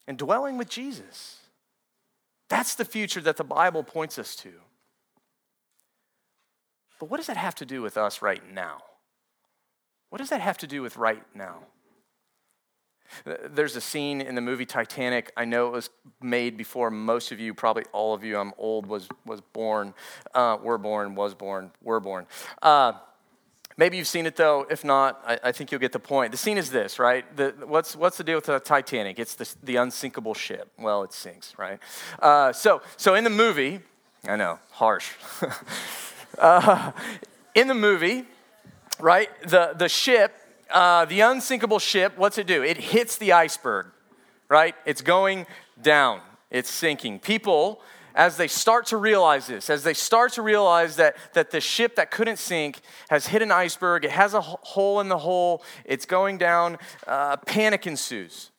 and 0.08 0.15
dwelling 0.15 0.60
with 0.60 0.69
Jesus. 0.69 1.39
That's 2.49 2.75
the 2.75 2.86
future 2.86 3.21
that 3.21 3.38
the 3.38 3.43
Bible 3.43 3.84
points 3.84 4.19
us 4.19 4.36
to. 4.38 4.52
But 6.99 7.09
what 7.09 7.17
does 7.17 7.27
that 7.27 7.38
have 7.38 7.55
to 7.55 7.65
do 7.65 7.81
with 7.81 7.97
us 7.97 8.21
right 8.21 8.41
now? 8.53 8.83
What 10.09 10.19
does 10.19 10.29
that 10.29 10.41
have 10.41 10.57
to 10.59 10.67
do 10.67 10.81
with 10.81 10.97
right 10.97 11.23
now? 11.33 11.59
There's 13.25 13.75
a 13.75 13.81
scene 13.81 14.21
in 14.21 14.35
the 14.35 14.41
movie 14.41 14.65
Titanic. 14.65 15.31
I 15.35 15.45
know 15.45 15.67
it 15.67 15.71
was 15.71 15.89
made 16.21 16.57
before 16.57 16.91
most 16.91 17.31
of 17.31 17.39
you, 17.39 17.53
probably 17.53 17.83
all 17.91 18.13
of 18.13 18.23
you, 18.23 18.38
I'm 18.38 18.53
old, 18.57 18.85
was, 18.85 19.07
was 19.25 19.41
born, 19.41 19.93
uh, 20.33 20.57
were 20.62 20.77
born, 20.77 21.15
was 21.15 21.33
born, 21.33 21.71
were 21.81 21.99
born. 21.99 22.27
Uh, 22.62 22.93
Maybe 23.77 23.95
you've 23.95 24.07
seen 24.07 24.25
it 24.25 24.35
though. 24.35 24.67
If 24.69 24.83
not, 24.83 25.23
I, 25.25 25.39
I, 25.41 25.51
think 25.53 25.71
you'll 25.71 25.79
get 25.79 25.93
the 25.93 26.01
point. 26.01 26.33
The 26.33 26.38
scene 26.38 26.57
is 26.57 26.69
this, 26.69 26.99
right? 26.99 27.23
The, 27.38 27.55
what's, 27.65 27.95
what's 27.95 28.17
the 28.17 28.25
deal 28.25 28.35
with 28.35 28.43
the 28.47 28.59
Titanic? 28.59 29.19
It's 29.19 29.35
the, 29.35 29.49
the 29.63 29.77
unsinkable 29.77 30.33
ship. 30.33 30.69
Well, 30.77 31.03
it 31.03 31.13
sinks, 31.13 31.53
right? 31.57 31.79
Uh, 32.21 32.51
so, 32.51 32.81
so 32.97 33.15
in 33.15 33.23
the 33.23 33.29
movie, 33.29 33.79
I 34.27 34.35
know, 34.35 34.59
harsh. 34.71 35.13
uh, 36.38 36.92
in 37.56 37.68
the 37.68 37.74
movie, 37.74 38.26
right, 39.00 39.30
the, 39.48 39.74
the 39.78 39.89
ship, 39.89 40.34
uh, 40.70 41.06
the 41.06 41.22
unsinkable 41.22 41.80
ship, 41.80 42.18
what's 42.18 42.38
it 42.38 42.48
do? 42.48 42.63
It 42.63 42.78
hits 42.78 43.18
the 43.18 43.34
iceberg, 43.34 43.88
right? 44.48 44.76
It's 44.86 45.02
going 45.02 45.48
down, 45.82 46.22
it's 46.52 46.70
sinking. 46.70 47.20
People, 47.20 47.82
as 48.15 48.38
they 48.38 48.48
start 48.48 48.86
to 48.88 48.98
realize 48.98 49.48
this, 49.48 49.70
as 49.70 49.84
they 49.84 49.94
start 49.94 50.34
to 50.34 50.42
realize 50.42 50.96
that, 50.98 51.15
that 51.34 51.52
the 51.52 51.62
ship 51.62 51.96
that 51.96 52.12
couldn't 52.12 52.38
sink 52.38 52.82
has 53.10 53.28
hit 53.28 53.42
an 53.42 53.52
iceberg, 53.52 54.06
it 54.06 54.12
has 54.12 54.34
a 54.34 54.42
hole 54.42 55.00
in 55.00 55.10
the 55.10 55.18
hole, 55.18 55.63
it's 55.86 56.06
going 56.06 56.38
down, 56.38 56.78
uh, 57.08 57.38
panic 57.38 57.88
ensues. 57.88 58.52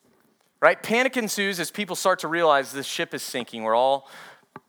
Right? 0.63 0.83
Panic 0.83 1.17
ensues 1.17 1.59
as 1.59 1.71
people 1.71 1.97
start 1.97 2.19
to 2.19 2.29
realize 2.29 2.71
this 2.71 2.87
ship 2.87 3.15
is 3.15 3.23
sinking. 3.23 3.63
We're 3.63 3.75
all 3.75 4.11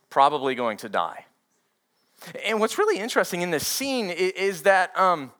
probably 0.10 0.56
going 0.56 0.78
to 0.78 0.90
die. 0.90 1.26
And 2.46 2.60
what's 2.60 2.78
really 2.78 3.00
interesting 3.00 3.42
in 3.42 3.52
this 3.52 3.66
scene 3.66 4.10
is, 4.10 4.32
is 4.32 4.62
that 4.64 4.98
um, 4.98 5.32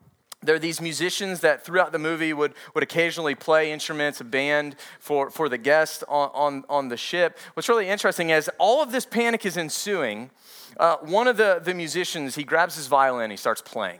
there 0.44 0.56
are 0.56 0.60
these 0.60 0.82
musicians 0.82 1.42
that 1.42 1.64
throughout 1.64 1.92
the 1.92 2.00
movie 2.00 2.34
would, 2.34 2.54
would 2.74 2.84
occasionally 2.84 3.36
play 3.36 3.72
instruments, 3.72 4.20
a 4.22 4.24
band 4.24 4.76
for, 5.00 5.30
for 5.30 5.48
the 5.50 5.58
guests 5.58 6.04
on, 6.08 6.30
on, 6.34 6.64
on 6.70 6.88
the 6.90 6.98
ship. 6.98 7.38
What's 7.54 7.70
really 7.70 7.88
interesting 7.88 8.32
is 8.32 8.50
all 8.58 8.82
of 8.82 8.92
this 8.92 9.06
panic 9.06 9.46
is 9.46 9.58
ensuing. 9.58 10.32
Uh, 10.78 10.98
one 10.98 11.28
of 11.28 11.38
the, 11.38 11.62
the 11.64 11.74
musicians, 11.74 12.36
he 12.36 12.44
grabs 12.44 12.76
his 12.76 12.88
violin, 12.88 13.30
he 13.30 13.38
starts 13.38 13.62
playing. 13.62 14.00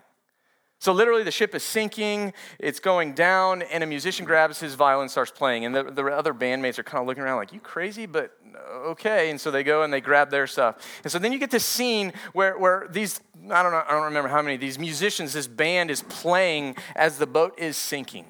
So 0.82 0.94
literally, 0.94 1.22
the 1.22 1.30
ship 1.30 1.54
is 1.54 1.62
sinking, 1.62 2.34
it's 2.58 2.80
going 2.80 3.14
down, 3.14 3.62
and 3.62 3.84
a 3.84 3.86
musician 3.86 4.26
grabs 4.26 4.60
his 4.60 4.74
violin 4.74 5.10
starts 5.10 5.30
playing. 5.30 5.64
And 5.64 5.76
the, 5.76 5.84
the 5.84 6.04
other 6.08 6.34
bandmates 6.34 6.80
are 6.80 6.84
kind 6.84 7.00
of 7.00 7.06
looking 7.06 7.22
around 7.22 7.38
like, 7.38 7.54
You 7.54 7.60
crazy? 7.60 8.08
But 8.08 8.32
uh, 8.56 8.90
okay. 8.90 9.30
And 9.30 9.40
so 9.40 9.52
they 9.52 9.62
go 9.62 9.84
and 9.84 9.94
they 9.94 10.02
grab 10.02 10.32
their 10.32 10.48
stuff. 10.48 10.78
And 11.04 11.12
so 11.12 11.20
then 11.20 11.32
you 11.32 11.38
get 11.38 11.52
this 11.52 11.68
scene 11.68 12.14
where, 12.34 12.58
where 12.58 12.88
these, 12.90 13.20
I 13.52 13.62
don't 13.62 13.72
know, 13.72 13.84
I 13.88 13.92
don't 13.92 14.06
remember 14.06 14.28
how 14.28 14.42
many, 14.42 14.58
these 14.58 14.80
musicians, 14.80 15.34
this 15.34 15.46
band 15.46 15.92
is 15.92 16.02
playing 16.02 16.78
as 16.96 17.20
the 17.20 17.28
boat 17.28 17.60
is 17.60 17.78
sinking. 17.78 18.26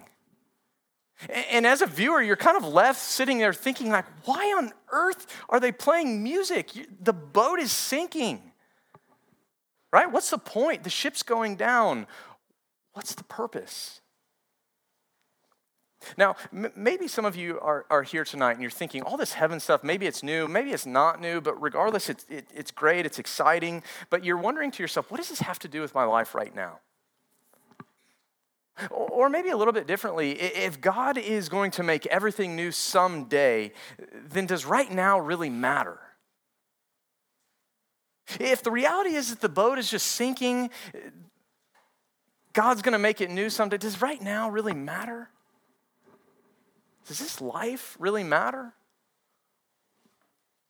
And 1.52 1.66
as 1.66 1.82
a 1.82 1.86
viewer, 1.86 2.22
you're 2.22 2.36
kind 2.36 2.58
of 2.58 2.66
left 2.66 3.00
sitting 3.00 3.38
there 3.38 3.54
thinking, 3.54 3.92
like, 3.92 4.06
why 4.26 4.54
on 4.58 4.74
earth 4.92 5.26
are 5.48 5.62
they 5.62 5.72
playing 5.72 6.22
music? 6.22 6.72
The 7.02 7.14
boat 7.14 7.62
is 7.62 7.72
sinking. 7.72 8.42
Right? 9.94 10.10
What's 10.10 10.30
the 10.30 10.38
point? 10.38 10.84
The 10.84 10.90
ship's 10.90 11.22
going 11.22 11.58
down. 11.58 12.08
What's 12.94 13.16
the 13.16 13.24
purpose? 13.24 14.02
Now, 16.18 16.36
m- 16.52 16.72
maybe 16.76 17.08
some 17.08 17.26
of 17.26 17.36
you 17.36 17.60
are, 17.60 17.86
are 17.90 18.04
here 18.04 18.24
tonight 18.24 18.54
and 18.54 18.62
you're 18.62 18.72
thinking, 18.72 19.04
all 19.04 19.18
this 19.18 19.34
heaven 19.34 19.60
stuff, 19.60 19.84
maybe 19.84 20.08
it's 20.08 20.24
new, 20.24 20.48
maybe 20.48 20.72
it's 20.72 20.86
not 20.86 21.22
new, 21.22 21.42
but 21.42 21.62
regardless, 21.62 22.10
it's, 22.10 22.26
it, 22.30 22.48
it's 22.54 22.72
great, 22.72 23.06
it's 23.06 23.20
exciting. 23.20 23.84
But 24.10 24.26
you're 24.26 24.38
wondering 24.38 24.72
to 24.72 24.84
yourself, 24.84 25.12
what 25.12 25.18
does 25.18 25.30
this 25.30 25.40
have 25.40 25.60
to 25.60 25.68
do 25.68 25.82
with 25.82 25.94
my 25.94 26.04
life 26.04 26.34
right 26.34 26.56
now? 26.56 26.80
Or 28.90 29.30
maybe 29.30 29.50
a 29.50 29.58
little 29.58 29.74
bit 29.74 29.86
differently, 29.86 30.32
if 30.32 30.82
God 30.82 31.18
is 31.18 31.50
going 31.50 31.72
to 31.72 31.84
make 31.84 32.08
everything 32.08 32.56
new 32.56 32.72
someday, 32.72 33.74
then 34.28 34.48
does 34.48 34.66
right 34.66 34.92
now 34.92 35.20
really 35.20 35.50
matter? 35.50 36.00
If 38.40 38.64
the 38.64 38.72
reality 38.72 39.12
is 39.12 39.30
that 39.30 39.42
the 39.42 39.50
boat 39.50 39.78
is 39.78 39.90
just 39.90 40.08
sinking, 40.08 40.72
God's 42.54 42.82
going 42.82 42.94
to 42.94 43.00
make 43.00 43.22
it 43.22 43.30
new 43.30 43.50
someday. 43.50 43.78
Does 43.78 44.02
right 44.02 44.22
now 44.22 44.50
really 44.50 44.74
matter? 44.74 45.30
Does 47.08 47.20
this 47.20 47.42
life 47.42 47.96
really 48.00 48.24
matter? 48.24 48.74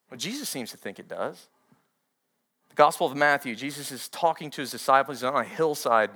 Well, 0.09 0.17
Jesus 0.17 0.49
seems 0.49 0.71
to 0.71 0.77
think 0.77 0.99
it 0.99 1.07
does. 1.07 1.47
The 2.69 2.75
Gospel 2.75 3.07
of 3.07 3.15
Matthew, 3.15 3.55
Jesus 3.55 3.91
is 3.91 4.07
talking 4.07 4.49
to 4.51 4.61
his 4.61 4.71
disciples 4.71 5.23
on 5.23 5.35
a 5.35 5.43
hillside, 5.43 6.09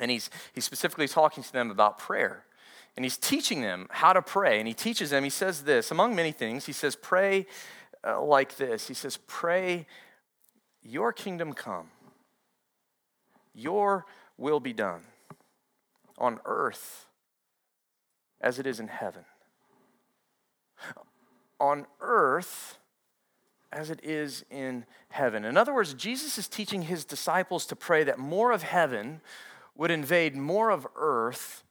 and 0.00 0.10
he's, 0.10 0.30
he's 0.52 0.64
specifically 0.64 1.08
talking 1.08 1.42
to 1.42 1.52
them 1.52 1.70
about 1.70 1.98
prayer. 1.98 2.44
And 2.96 3.04
he's 3.04 3.16
teaching 3.16 3.62
them 3.62 3.86
how 3.90 4.12
to 4.12 4.20
pray. 4.20 4.58
And 4.58 4.66
he 4.66 4.74
teaches 4.74 5.10
them, 5.10 5.22
he 5.22 5.30
says 5.30 5.62
this, 5.62 5.90
among 5.90 6.16
many 6.16 6.32
things, 6.32 6.66
he 6.66 6.72
says, 6.72 6.96
pray 6.96 7.46
uh, 8.04 8.20
like 8.20 8.56
this. 8.56 8.88
He 8.88 8.94
says, 8.94 9.18
pray, 9.28 9.86
your 10.82 11.12
kingdom 11.12 11.52
come, 11.52 11.90
your 13.58 14.06
will 14.36 14.60
be 14.60 14.72
done 14.72 15.02
on 16.16 16.40
earth 16.44 17.06
as 18.40 18.58
it 18.58 18.66
is 18.66 18.80
in 18.80 18.88
heaven. 18.88 19.24
On 21.60 21.86
earth 22.00 22.78
as 23.72 23.90
it 23.90 24.00
is 24.02 24.44
in 24.50 24.86
heaven. 25.10 25.44
In 25.44 25.56
other 25.56 25.74
words, 25.74 25.94
Jesus 25.94 26.38
is 26.38 26.48
teaching 26.48 26.82
his 26.82 27.04
disciples 27.04 27.66
to 27.66 27.76
pray 27.76 28.04
that 28.04 28.18
more 28.18 28.52
of 28.52 28.62
heaven 28.62 29.20
would 29.74 29.90
invade 29.90 30.36
more 30.36 30.70
of 30.70 30.86
earth 30.96 31.64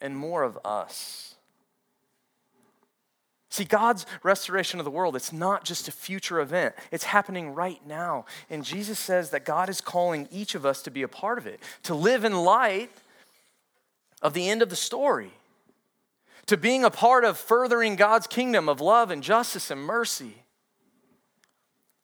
and 0.00 0.16
more 0.16 0.42
of 0.42 0.58
us. 0.64 1.35
See, 3.56 3.64
God's 3.64 4.04
restoration 4.22 4.80
of 4.80 4.84
the 4.84 4.90
world, 4.90 5.16
it's 5.16 5.32
not 5.32 5.64
just 5.64 5.88
a 5.88 5.90
future 5.90 6.40
event, 6.40 6.74
it's 6.90 7.04
happening 7.04 7.54
right 7.54 7.80
now. 7.86 8.26
And 8.50 8.62
Jesus 8.62 8.98
says 8.98 9.30
that 9.30 9.46
God 9.46 9.70
is 9.70 9.80
calling 9.80 10.28
each 10.30 10.54
of 10.54 10.66
us 10.66 10.82
to 10.82 10.90
be 10.90 11.00
a 11.00 11.08
part 11.08 11.38
of 11.38 11.46
it, 11.46 11.58
to 11.84 11.94
live 11.94 12.22
in 12.26 12.34
light 12.34 12.90
of 14.20 14.34
the 14.34 14.46
end 14.46 14.60
of 14.60 14.68
the 14.68 14.76
story, 14.76 15.30
to 16.44 16.58
being 16.58 16.84
a 16.84 16.90
part 16.90 17.24
of 17.24 17.38
furthering 17.38 17.96
God's 17.96 18.26
kingdom 18.26 18.68
of 18.68 18.82
love 18.82 19.10
and 19.10 19.22
justice 19.22 19.70
and 19.70 19.80
mercy. 19.80 20.34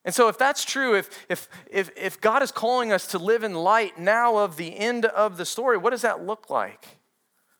And 0.03 0.15
so, 0.15 0.29
if 0.29 0.39
that's 0.39 0.65
true, 0.65 0.95
if, 0.95 1.23
if, 1.29 1.47
if, 1.69 1.91
if 1.95 2.19
God 2.19 2.41
is 2.41 2.51
calling 2.51 2.91
us 2.91 3.05
to 3.05 3.19
live 3.19 3.43
in 3.43 3.53
light 3.53 3.99
now 3.99 4.37
of 4.37 4.57
the 4.57 4.75
end 4.75 5.05
of 5.05 5.37
the 5.37 5.45
story, 5.45 5.77
what 5.77 5.91
does 5.91 6.01
that 6.01 6.25
look 6.25 6.49
like? 6.49 6.97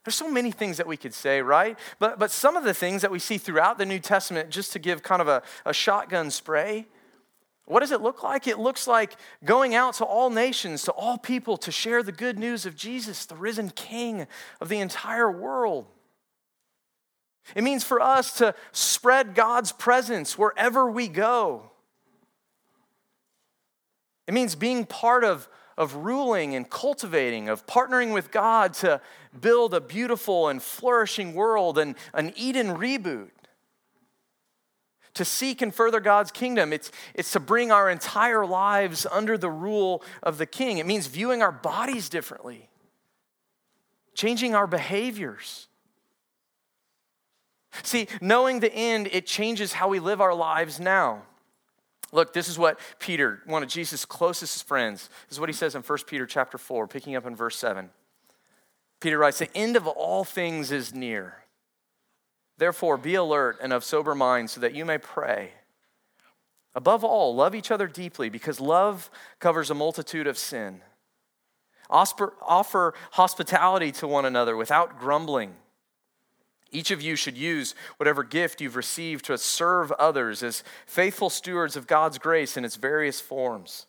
There's 0.03 0.15
so 0.15 0.29
many 0.29 0.51
things 0.51 0.77
that 0.77 0.87
we 0.87 0.97
could 0.97 1.13
say, 1.13 1.41
right? 1.41 1.79
But, 1.97 2.19
but 2.19 2.29
some 2.29 2.57
of 2.57 2.63
the 2.63 2.73
things 2.73 3.01
that 3.03 3.11
we 3.11 3.19
see 3.19 3.37
throughout 3.37 3.77
the 3.77 3.85
New 3.85 3.99
Testament, 3.99 4.49
just 4.49 4.73
to 4.73 4.79
give 4.79 5.01
kind 5.01 5.21
of 5.21 5.27
a, 5.27 5.41
a 5.65 5.73
shotgun 5.73 6.29
spray, 6.29 6.87
what 7.65 7.79
does 7.79 7.91
it 7.91 8.01
look 8.01 8.23
like? 8.23 8.45
It 8.45 8.59
looks 8.59 8.87
like 8.87 9.15
going 9.45 9.73
out 9.73 9.93
to 9.95 10.05
all 10.05 10.29
nations, 10.29 10.83
to 10.83 10.91
all 10.91 11.17
people, 11.17 11.55
to 11.57 11.71
share 11.71 12.03
the 12.03 12.11
good 12.11 12.37
news 12.37 12.65
of 12.65 12.75
Jesus, 12.75 13.25
the 13.25 13.35
risen 13.35 13.69
King 13.69 14.27
of 14.59 14.67
the 14.67 14.79
entire 14.79 15.31
world. 15.31 15.85
It 17.55 17.63
means 17.63 17.83
for 17.85 18.01
us 18.01 18.37
to 18.39 18.55
spread 18.73 19.35
God's 19.35 19.71
presence 19.71 20.37
wherever 20.37 20.89
we 20.89 21.07
go. 21.07 21.71
It 24.27 24.33
means 24.33 24.55
being 24.55 24.85
part 24.85 25.23
of 25.23 25.47
of 25.77 25.95
ruling 25.95 26.55
and 26.55 26.69
cultivating, 26.69 27.49
of 27.49 27.65
partnering 27.65 28.13
with 28.13 28.31
God 28.31 28.73
to 28.75 29.01
build 29.39 29.73
a 29.73 29.81
beautiful 29.81 30.47
and 30.47 30.61
flourishing 30.61 31.33
world 31.33 31.77
and 31.77 31.95
an 32.13 32.33
Eden 32.35 32.67
reboot. 32.67 33.29
To 35.15 35.25
seek 35.25 35.61
and 35.61 35.73
further 35.73 35.99
God's 35.99 36.31
kingdom, 36.31 36.73
it's, 36.73 36.91
it's 37.13 37.31
to 37.33 37.39
bring 37.39 37.71
our 37.71 37.89
entire 37.89 38.45
lives 38.45 39.05
under 39.11 39.37
the 39.37 39.49
rule 39.49 40.03
of 40.23 40.39
the 40.39 40.47
king. 40.47 40.79
It 40.79 40.87
means 40.87 41.05
viewing 41.05 41.43
our 41.43 41.51
bodies 41.51 42.09
differently, 42.09 42.67
changing 44.15 44.55
our 44.55 44.65
behaviors. 44.65 45.67
See, 47.83 48.07
knowing 48.21 48.59
the 48.59 48.73
end, 48.73 49.07
it 49.11 49.27
changes 49.27 49.73
how 49.73 49.87
we 49.87 49.99
live 49.99 50.19
our 50.19 50.33
lives 50.33 50.79
now. 50.79 51.23
Look, 52.13 52.31
this 52.31 52.47
is 52.47 52.59
what 52.59 52.79
Peter, 52.99 53.41
one 53.45 53.63
of 53.63 53.69
Jesus' 53.69 54.05
closest 54.05 54.67
friends, 54.67 55.09
is 55.31 55.39
what 55.39 55.49
he 55.49 55.53
says 55.53 55.73
in 55.73 55.81
1 55.81 55.99
Peter 56.05 56.27
chapter 56.27 56.59
4, 56.59 56.87
picking 56.87 57.15
up 57.15 57.25
in 57.25 57.35
verse 57.35 57.57
7. 57.57 57.89
Peter 59.01 59.17
writes, 59.17 59.39
The 59.39 59.57
end 59.57 59.75
of 59.75 59.87
all 59.87 60.23
things 60.23 60.71
is 60.71 60.93
near. 60.93 61.39
Therefore, 62.59 62.97
be 62.97 63.15
alert 63.15 63.57
and 63.63 63.73
of 63.73 63.83
sober 63.83 64.13
mind 64.13 64.51
so 64.51 64.61
that 64.61 64.75
you 64.75 64.85
may 64.85 64.99
pray. 64.99 65.53
Above 66.75 67.03
all, 67.03 67.35
love 67.35 67.55
each 67.55 67.71
other 67.71 67.87
deeply 67.87 68.29
because 68.29 68.59
love 68.59 69.09
covers 69.39 69.71
a 69.71 69.75
multitude 69.75 70.27
of 70.27 70.37
sin. 70.37 70.81
Offer 71.89 72.93
hospitality 73.11 73.91
to 73.93 74.07
one 74.07 74.25
another 74.25 74.55
without 74.55 74.99
grumbling. 74.99 75.55
Each 76.73 76.91
of 76.91 77.01
you 77.01 77.15
should 77.15 77.37
use 77.37 77.75
whatever 77.97 78.23
gift 78.23 78.59
you've 78.59 78.75
received 78.75 79.25
to 79.25 79.37
serve 79.37 79.91
others 79.93 80.43
as 80.43 80.63
faithful 80.85 81.29
stewards 81.29 81.75
of 81.75 81.87
God's 81.87 82.17
grace 82.17 82.57
in 82.57 82.65
its 82.65 82.75
various 82.75 83.21
forms. 83.21 83.85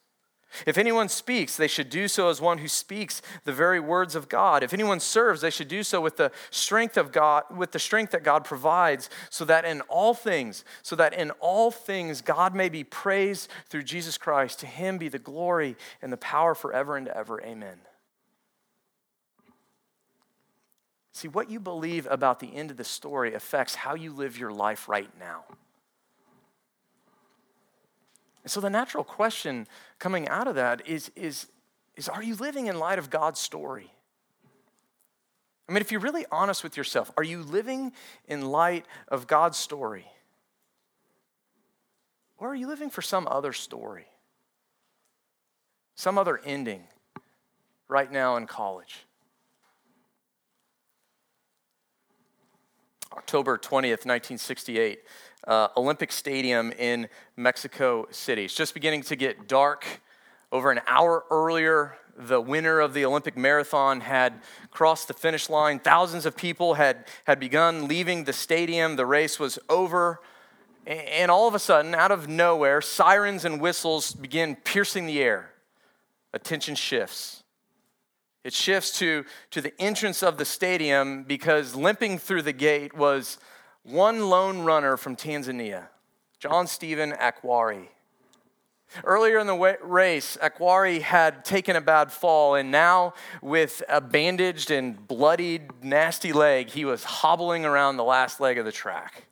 If 0.67 0.79
anyone 0.79 1.09
speaks, 1.09 1.57
they 1.57 1.67
should 1.67 1.91
do 1.91 2.07
so 2.07 2.29
as 2.29 2.41
one 2.41 2.59
who 2.59 2.69
speaks 2.69 3.23
the 3.45 3.53
very 3.53 3.81
words 3.81 4.15
of 4.15 4.29
God. 4.29 4.63
If 4.63 4.73
anyone 4.73 5.01
serves, 5.01 5.41
they 5.41 5.51
should 5.51 5.67
do 5.67 5.83
so 5.83 6.01
with 6.01 6.17
the 6.17 6.31
strength 6.51 6.97
of 6.97 7.11
God, 7.11 7.45
with 7.51 7.73
the 7.73 7.81
strength 7.81 8.13
that 8.13 8.23
God 8.23 8.45
provides, 8.45 9.11
so 9.31 9.45
that 9.47 9.65
in 9.65 9.81
all 9.83 10.15
things, 10.15 10.65
so 10.83 10.95
that 10.95 11.13
in 11.13 11.33
all 11.41 11.73
things 11.73 12.23
God 12.23 12.55
may 12.55 12.69
be 12.69 12.85
praised 12.85 13.51
through 13.69 13.83
Jesus 13.83 14.17
Christ. 14.17 14.61
To 14.61 14.67
him 14.67 14.97
be 14.97 15.09
the 15.09 15.19
glory 15.19 15.77
and 16.01 16.13
the 16.13 16.19
power 16.19 16.55
forever 16.55 16.97
and 16.97 17.09
ever. 17.09 17.43
Amen. 17.43 17.79
See, 21.15 21.29
what 21.29 21.49
you 21.49 21.61
believe 21.61 22.09
about 22.11 22.41
the 22.41 22.53
end 22.57 22.73
of 22.73 22.77
the 22.77 22.85
story 22.85 23.35
affects 23.35 23.77
how 23.77 23.95
you 23.95 24.13
live 24.13 24.37
your 24.37 24.51
life 24.51 24.89
right 24.89 25.09
now. 25.19 25.45
And 28.43 28.51
so 28.51 28.61
the 28.61 28.69
natural 28.69 29.05
question 29.05 29.69
coming 30.01 30.29
out 30.29 30.49
of 30.49 30.57
that 30.57 30.87
is, 30.89 31.13
is, 31.15 31.47
is 31.95 32.09
are 32.09 32.23
you 32.23 32.35
living 32.35 32.67
in 32.67 32.81
light 32.81 32.99
of 32.99 33.11
God's 33.11 33.39
story? 33.39 33.93
I 35.69 35.73
mean, 35.73 35.83
if 35.83 35.93
you're 35.93 36.01
really 36.01 36.27
honest 36.33 36.65
with 36.65 36.77
yourself, 36.77 37.13
are 37.17 37.23
you 37.23 37.45
living 37.45 37.93
in 38.27 38.51
light 38.51 38.85
of 39.07 39.29
God's 39.29 39.57
story? 39.57 40.07
Or 42.39 42.49
are 42.51 42.57
you 42.57 42.67
living 42.67 42.91
for 42.91 43.03
some 43.03 43.29
other 43.31 43.53
story? 43.53 44.07
Some 45.95 46.19
other 46.19 46.41
ending 46.45 46.83
right 47.87 48.11
now 48.11 48.37
in 48.37 48.49
college? 48.49 49.07
October 53.17 53.57
20th, 53.57 54.05
1968, 54.05 55.01
uh, 55.47 55.69
Olympic 55.77 56.11
Stadium 56.11 56.73
in 56.73 57.09
Mexico 57.37 58.09
City. 58.11 58.45
It's 58.45 58.55
just 58.55 58.75
beginning 58.75 59.03
to 59.03 59.15
get 59.15 59.47
dark. 59.47 59.87
Over 60.51 60.73
an 60.73 60.81
hour 60.89 61.25
earlier, 61.31 61.97
the 62.17 62.41
winner 62.41 62.81
of 62.81 62.93
the 62.93 63.05
Olympic 63.05 63.37
marathon 63.37 64.01
had 64.01 64.41
crossed 64.73 65.07
the 65.07 65.15
finish 65.15 65.49
line. 65.49 65.79
Thousands 65.79 66.27
of 66.27 66.37
people 66.37 66.75
had, 66.75 67.07
had 67.25 67.39
begun 67.39 67.87
leaving 67.87 68.25
the 68.25 68.33
stadium. 68.33 68.97
The 68.97 69.07
race 69.07 69.39
was 69.39 69.61
over. 69.69 70.21
And 70.85 71.31
all 71.31 71.47
of 71.47 71.55
a 71.55 71.61
sudden, 71.61 71.95
out 71.95 72.11
of 72.11 72.29
nowhere, 72.29 72.81
sirens 72.81 73.45
and 73.45 73.61
whistles 73.61 74.13
begin 74.13 74.57
piercing 74.57 75.07
the 75.07 75.23
air. 75.23 75.51
Attention 76.33 76.75
shifts. 76.75 77.44
It 78.45 78.53
shifts 78.53 78.99
to, 78.99 79.25
to 79.51 79.61
the 79.63 79.73
entrance 79.81 80.23
of 80.23 80.37
the 80.37 80.45
stadium 80.45 81.25
because 81.25 81.75
limping 81.75 82.19
through 82.19 82.43
the 82.43 82.53
gate 82.53 82.95
was 82.95 83.39
one 83.83 84.29
lone 84.29 84.61
runner 84.61 84.99
from 84.99 85.17
Tanzania, 85.17 85.89
John 86.39 86.67
Stephen 86.67 87.13
Akhwari. 87.13 87.89
Earlier 89.03 89.39
in 89.39 89.47
the 89.47 89.79
race, 89.83 90.37
Akhwari 90.41 91.01
had 91.01 91.45
taken 91.45 91.75
a 91.75 91.81
bad 91.81 92.13
fall, 92.13 92.55
and 92.55 92.71
now, 92.71 93.15
with 93.43 93.83
a 93.89 94.01
bandaged 94.01 94.71
and 94.71 95.09
bloodied, 95.09 95.83
nasty 95.83 96.33
leg, 96.33 96.69
he 96.69 96.85
was 96.85 97.03
hobbling 97.03 97.65
around 97.65 97.97
the 97.97 98.05
last 98.05 98.41
leg 98.41 98.59
of 98.59 98.65
the 98.65 98.73
track. 98.73 99.27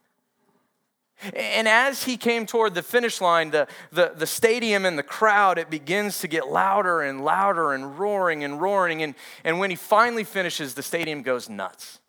And 1.35 1.69
as 1.69 2.05
he 2.05 2.17
came 2.17 2.47
toward 2.47 2.75
the 2.75 2.83
finish 2.83 3.21
line, 3.21 3.51
the, 3.51 3.69
the, 3.91 4.13
the 4.17 4.27
stadium 4.27 4.85
and 4.85 4.99
the 4.99 5.03
crowd, 5.03 5.59
it 5.59 5.71
begins 5.71 6.21
to 6.21 6.29
get 6.29 6.49
louder 6.49 7.03
and 7.03 7.25
louder 7.25 7.73
and 7.73 7.99
roaring 7.99 8.45
and 8.45 8.61
roaring. 8.61 9.03
And, 9.03 9.15
and 9.45 9.59
when 9.59 9.71
he 9.71 9.77
finally 9.77 10.25
finishes, 10.25 10.75
the 10.75 10.83
stadium 10.83 11.23
goes 11.23 11.49
nuts. 11.49 12.01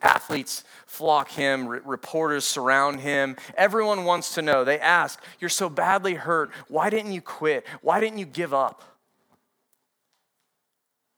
Athletes 0.00 0.64
flock 0.86 1.30
him, 1.30 1.68
reporters 1.68 2.44
surround 2.44 3.00
him. 3.00 3.36
Everyone 3.56 4.04
wants 4.04 4.34
to 4.34 4.42
know. 4.42 4.64
They 4.64 4.80
ask, 4.80 5.22
You're 5.38 5.50
so 5.50 5.68
badly 5.68 6.14
hurt. 6.14 6.50
Why 6.68 6.90
didn't 6.90 7.12
you 7.12 7.20
quit? 7.20 7.66
Why 7.82 8.00
didn't 8.00 8.18
you 8.18 8.26
give 8.26 8.52
up? 8.52 8.91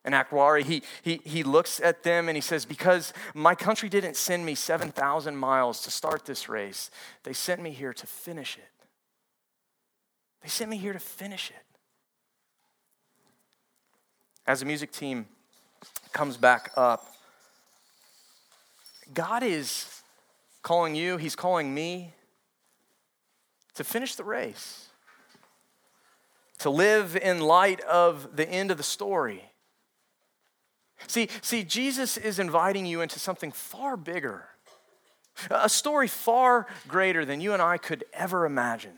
And 0.04 0.14
Akhwari, 0.14 0.64
he, 0.64 0.82
he, 1.02 1.20
he 1.24 1.42
looks 1.42 1.80
at 1.80 2.02
them 2.02 2.28
and 2.28 2.36
he 2.36 2.42
says, 2.42 2.66
Because 2.66 3.14
my 3.32 3.54
country 3.54 3.88
didn't 3.88 4.16
send 4.16 4.44
me 4.44 4.54
7,000 4.54 5.34
miles 5.34 5.80
to 5.82 5.90
start 5.90 6.26
this 6.26 6.48
race, 6.48 6.90
they 7.22 7.32
sent 7.32 7.62
me 7.62 7.70
here 7.70 7.94
to 7.94 8.06
finish 8.06 8.58
it. 8.58 8.68
They 10.42 10.48
sent 10.48 10.70
me 10.70 10.76
here 10.76 10.92
to 10.92 10.98
finish 10.98 11.50
it. 11.50 11.64
As 14.46 14.60
the 14.60 14.66
music 14.66 14.92
team 14.92 15.24
comes 16.12 16.36
back 16.36 16.70
up, 16.76 17.06
God 19.14 19.42
is 19.42 20.02
calling 20.60 20.94
you, 20.94 21.16
He's 21.16 21.34
calling 21.34 21.72
me 21.72 22.12
to 23.74 23.84
finish 23.84 24.16
the 24.16 24.24
race, 24.24 24.88
to 26.58 26.68
live 26.68 27.16
in 27.16 27.40
light 27.40 27.80
of 27.82 28.36
the 28.36 28.46
end 28.46 28.70
of 28.70 28.76
the 28.76 28.82
story 28.82 29.44
See, 31.06 31.28
see, 31.42 31.64
Jesus 31.64 32.16
is 32.16 32.38
inviting 32.38 32.86
you 32.86 33.00
into 33.00 33.18
something 33.18 33.52
far 33.52 33.96
bigger, 33.96 34.46
a 35.50 35.68
story 35.68 36.08
far 36.08 36.66
greater 36.88 37.24
than 37.24 37.40
you 37.40 37.52
and 37.52 37.62
I 37.62 37.78
could 37.78 38.04
ever 38.12 38.46
imagine. 38.46 38.94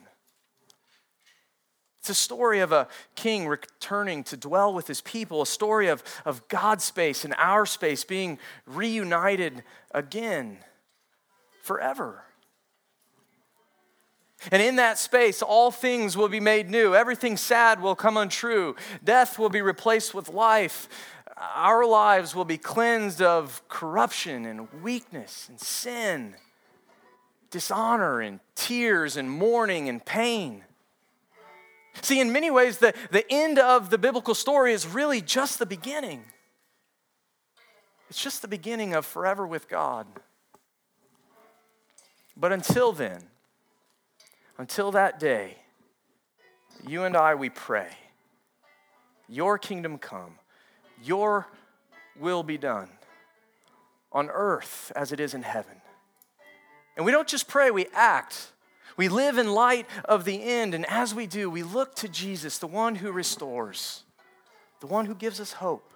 It's 2.00 2.10
a 2.10 2.14
story 2.14 2.60
of 2.60 2.70
a 2.70 2.86
king 3.16 3.48
returning 3.48 4.22
to 4.24 4.36
dwell 4.36 4.72
with 4.72 4.86
his 4.86 5.00
people, 5.00 5.42
a 5.42 5.46
story 5.46 5.88
of, 5.88 6.04
of 6.24 6.46
God's 6.46 6.84
space 6.84 7.24
and 7.24 7.34
our 7.36 7.66
space 7.66 8.04
being 8.04 8.38
reunited 8.64 9.64
again 9.90 10.58
forever. 11.62 12.22
And 14.52 14.62
in 14.62 14.76
that 14.76 14.98
space, 14.98 15.42
all 15.42 15.72
things 15.72 16.16
will 16.16 16.28
be 16.28 16.38
made 16.38 16.70
new. 16.70 16.94
Everything 16.94 17.36
sad 17.36 17.82
will 17.82 17.96
come 17.96 18.16
untrue. 18.16 18.76
Death 19.02 19.38
will 19.38 19.48
be 19.48 19.62
replaced 19.62 20.14
with 20.14 20.28
life 20.28 20.88
our 21.36 21.84
lives 21.84 22.34
will 22.34 22.44
be 22.44 22.56
cleansed 22.58 23.20
of 23.20 23.62
corruption 23.68 24.46
and 24.46 24.68
weakness 24.82 25.46
and 25.48 25.60
sin, 25.60 26.34
dishonor 27.50 28.20
and 28.20 28.40
tears 28.54 29.16
and 29.16 29.30
mourning 29.30 29.88
and 29.88 30.04
pain. 30.04 30.64
See, 32.02 32.20
in 32.20 32.32
many 32.32 32.50
ways, 32.50 32.78
the, 32.78 32.94
the 33.10 33.24
end 33.30 33.58
of 33.58 33.90
the 33.90 33.98
biblical 33.98 34.34
story 34.34 34.72
is 34.72 34.86
really 34.86 35.20
just 35.20 35.58
the 35.58 35.66
beginning. 35.66 36.24
It's 38.08 38.22
just 38.22 38.42
the 38.42 38.48
beginning 38.48 38.94
of 38.94 39.04
forever 39.04 39.46
with 39.46 39.68
God. 39.68 40.06
But 42.36 42.52
until 42.52 42.92
then, 42.92 43.22
until 44.58 44.90
that 44.92 45.18
day, 45.18 45.56
you 46.86 47.04
and 47.04 47.16
I, 47.16 47.34
we 47.34 47.50
pray, 47.50 47.88
Your 49.28 49.58
kingdom 49.58 49.98
come, 49.98 50.38
Your 51.02 51.46
will 52.18 52.42
be 52.42 52.58
done 52.58 52.88
on 54.12 54.30
earth 54.30 54.92
as 54.96 55.12
it 55.12 55.20
is 55.20 55.34
in 55.34 55.42
heaven. 55.42 55.80
And 56.96 57.04
we 57.04 57.12
don't 57.12 57.28
just 57.28 57.48
pray, 57.48 57.70
we 57.70 57.86
act. 57.92 58.52
We 58.96 59.08
live 59.08 59.36
in 59.36 59.52
light 59.52 59.86
of 60.06 60.24
the 60.24 60.42
end, 60.42 60.74
and 60.74 60.86
as 60.86 61.14
we 61.14 61.26
do, 61.26 61.50
we 61.50 61.62
look 61.62 61.94
to 61.96 62.08
Jesus, 62.08 62.56
the 62.56 62.66
one 62.66 62.94
who 62.94 63.12
restores, 63.12 64.04
the 64.80 64.86
one 64.86 65.04
who 65.04 65.14
gives 65.14 65.38
us 65.38 65.52
hope. 65.52 65.92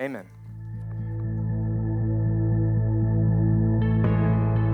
Amen. 0.00 0.26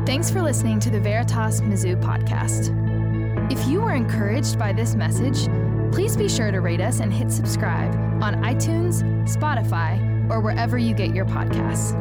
Thanks 0.06 0.30
for 0.30 0.40
listening 0.40 0.80
to 0.80 0.88
the 0.88 1.00
Veritas 1.00 1.60
Mizzou 1.60 2.00
podcast. 2.00 2.72
If 3.52 3.66
you 3.68 3.82
were 3.82 3.94
encouraged 3.94 4.58
by 4.58 4.72
this 4.72 4.94
message, 4.94 5.48
please 5.92 6.16
be 6.16 6.28
sure 6.28 6.50
to 6.50 6.60
rate 6.60 6.80
us 6.80 7.00
and 7.00 7.12
hit 7.12 7.30
subscribe 7.30 7.94
on 8.22 8.42
iTunes, 8.42 9.02
Spotify, 9.28 10.00
or 10.30 10.40
wherever 10.40 10.78
you 10.78 10.94
get 10.94 11.14
your 11.14 11.24
podcasts. 11.24 11.94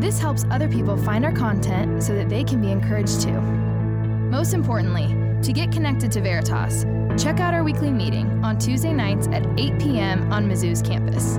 This 0.00 0.18
helps 0.18 0.44
other 0.50 0.68
people 0.68 0.96
find 0.96 1.24
our 1.24 1.32
content 1.32 2.02
so 2.02 2.14
that 2.14 2.28
they 2.28 2.44
can 2.44 2.60
be 2.60 2.70
encouraged 2.70 3.22
too. 3.22 3.40
Most 3.40 4.54
importantly, 4.54 5.16
to 5.42 5.52
get 5.52 5.72
connected 5.72 6.10
to 6.12 6.20
Veritas, 6.20 6.84
check 7.22 7.40
out 7.40 7.54
our 7.54 7.62
weekly 7.62 7.90
meeting 7.90 8.42
on 8.44 8.58
Tuesday 8.58 8.92
nights 8.92 9.28
at 9.28 9.46
8 9.58 9.78
p.m. 9.78 10.32
on 10.32 10.48
Mizzou's 10.48 10.82
campus. 10.82 11.38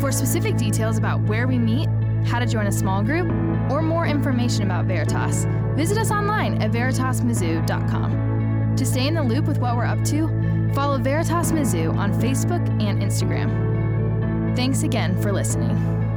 For 0.00 0.12
specific 0.12 0.56
details 0.56 0.98
about 0.98 1.20
where 1.22 1.48
we 1.48 1.58
meet, 1.58 1.88
how 2.24 2.38
to 2.38 2.46
join 2.46 2.66
a 2.66 2.72
small 2.72 3.02
group, 3.02 3.28
or 3.70 3.82
more 3.82 4.06
information 4.06 4.62
about 4.62 4.86
Veritas, 4.86 5.46
visit 5.76 5.98
us 5.98 6.10
online 6.10 6.62
at 6.62 6.70
veritasmizzou.com. 6.70 8.74
To 8.76 8.86
stay 8.86 9.08
in 9.08 9.14
the 9.14 9.22
loop 9.22 9.46
with 9.46 9.58
what 9.58 9.76
we're 9.76 9.84
up 9.84 10.02
to, 10.04 10.28
follow 10.74 10.98
Veritas 10.98 11.52
Mizzou 11.52 11.96
on 11.96 12.12
Facebook 12.14 12.66
and 12.82 13.02
Instagram. 13.02 14.56
Thanks 14.56 14.82
again 14.82 15.20
for 15.20 15.32
listening. 15.32 16.07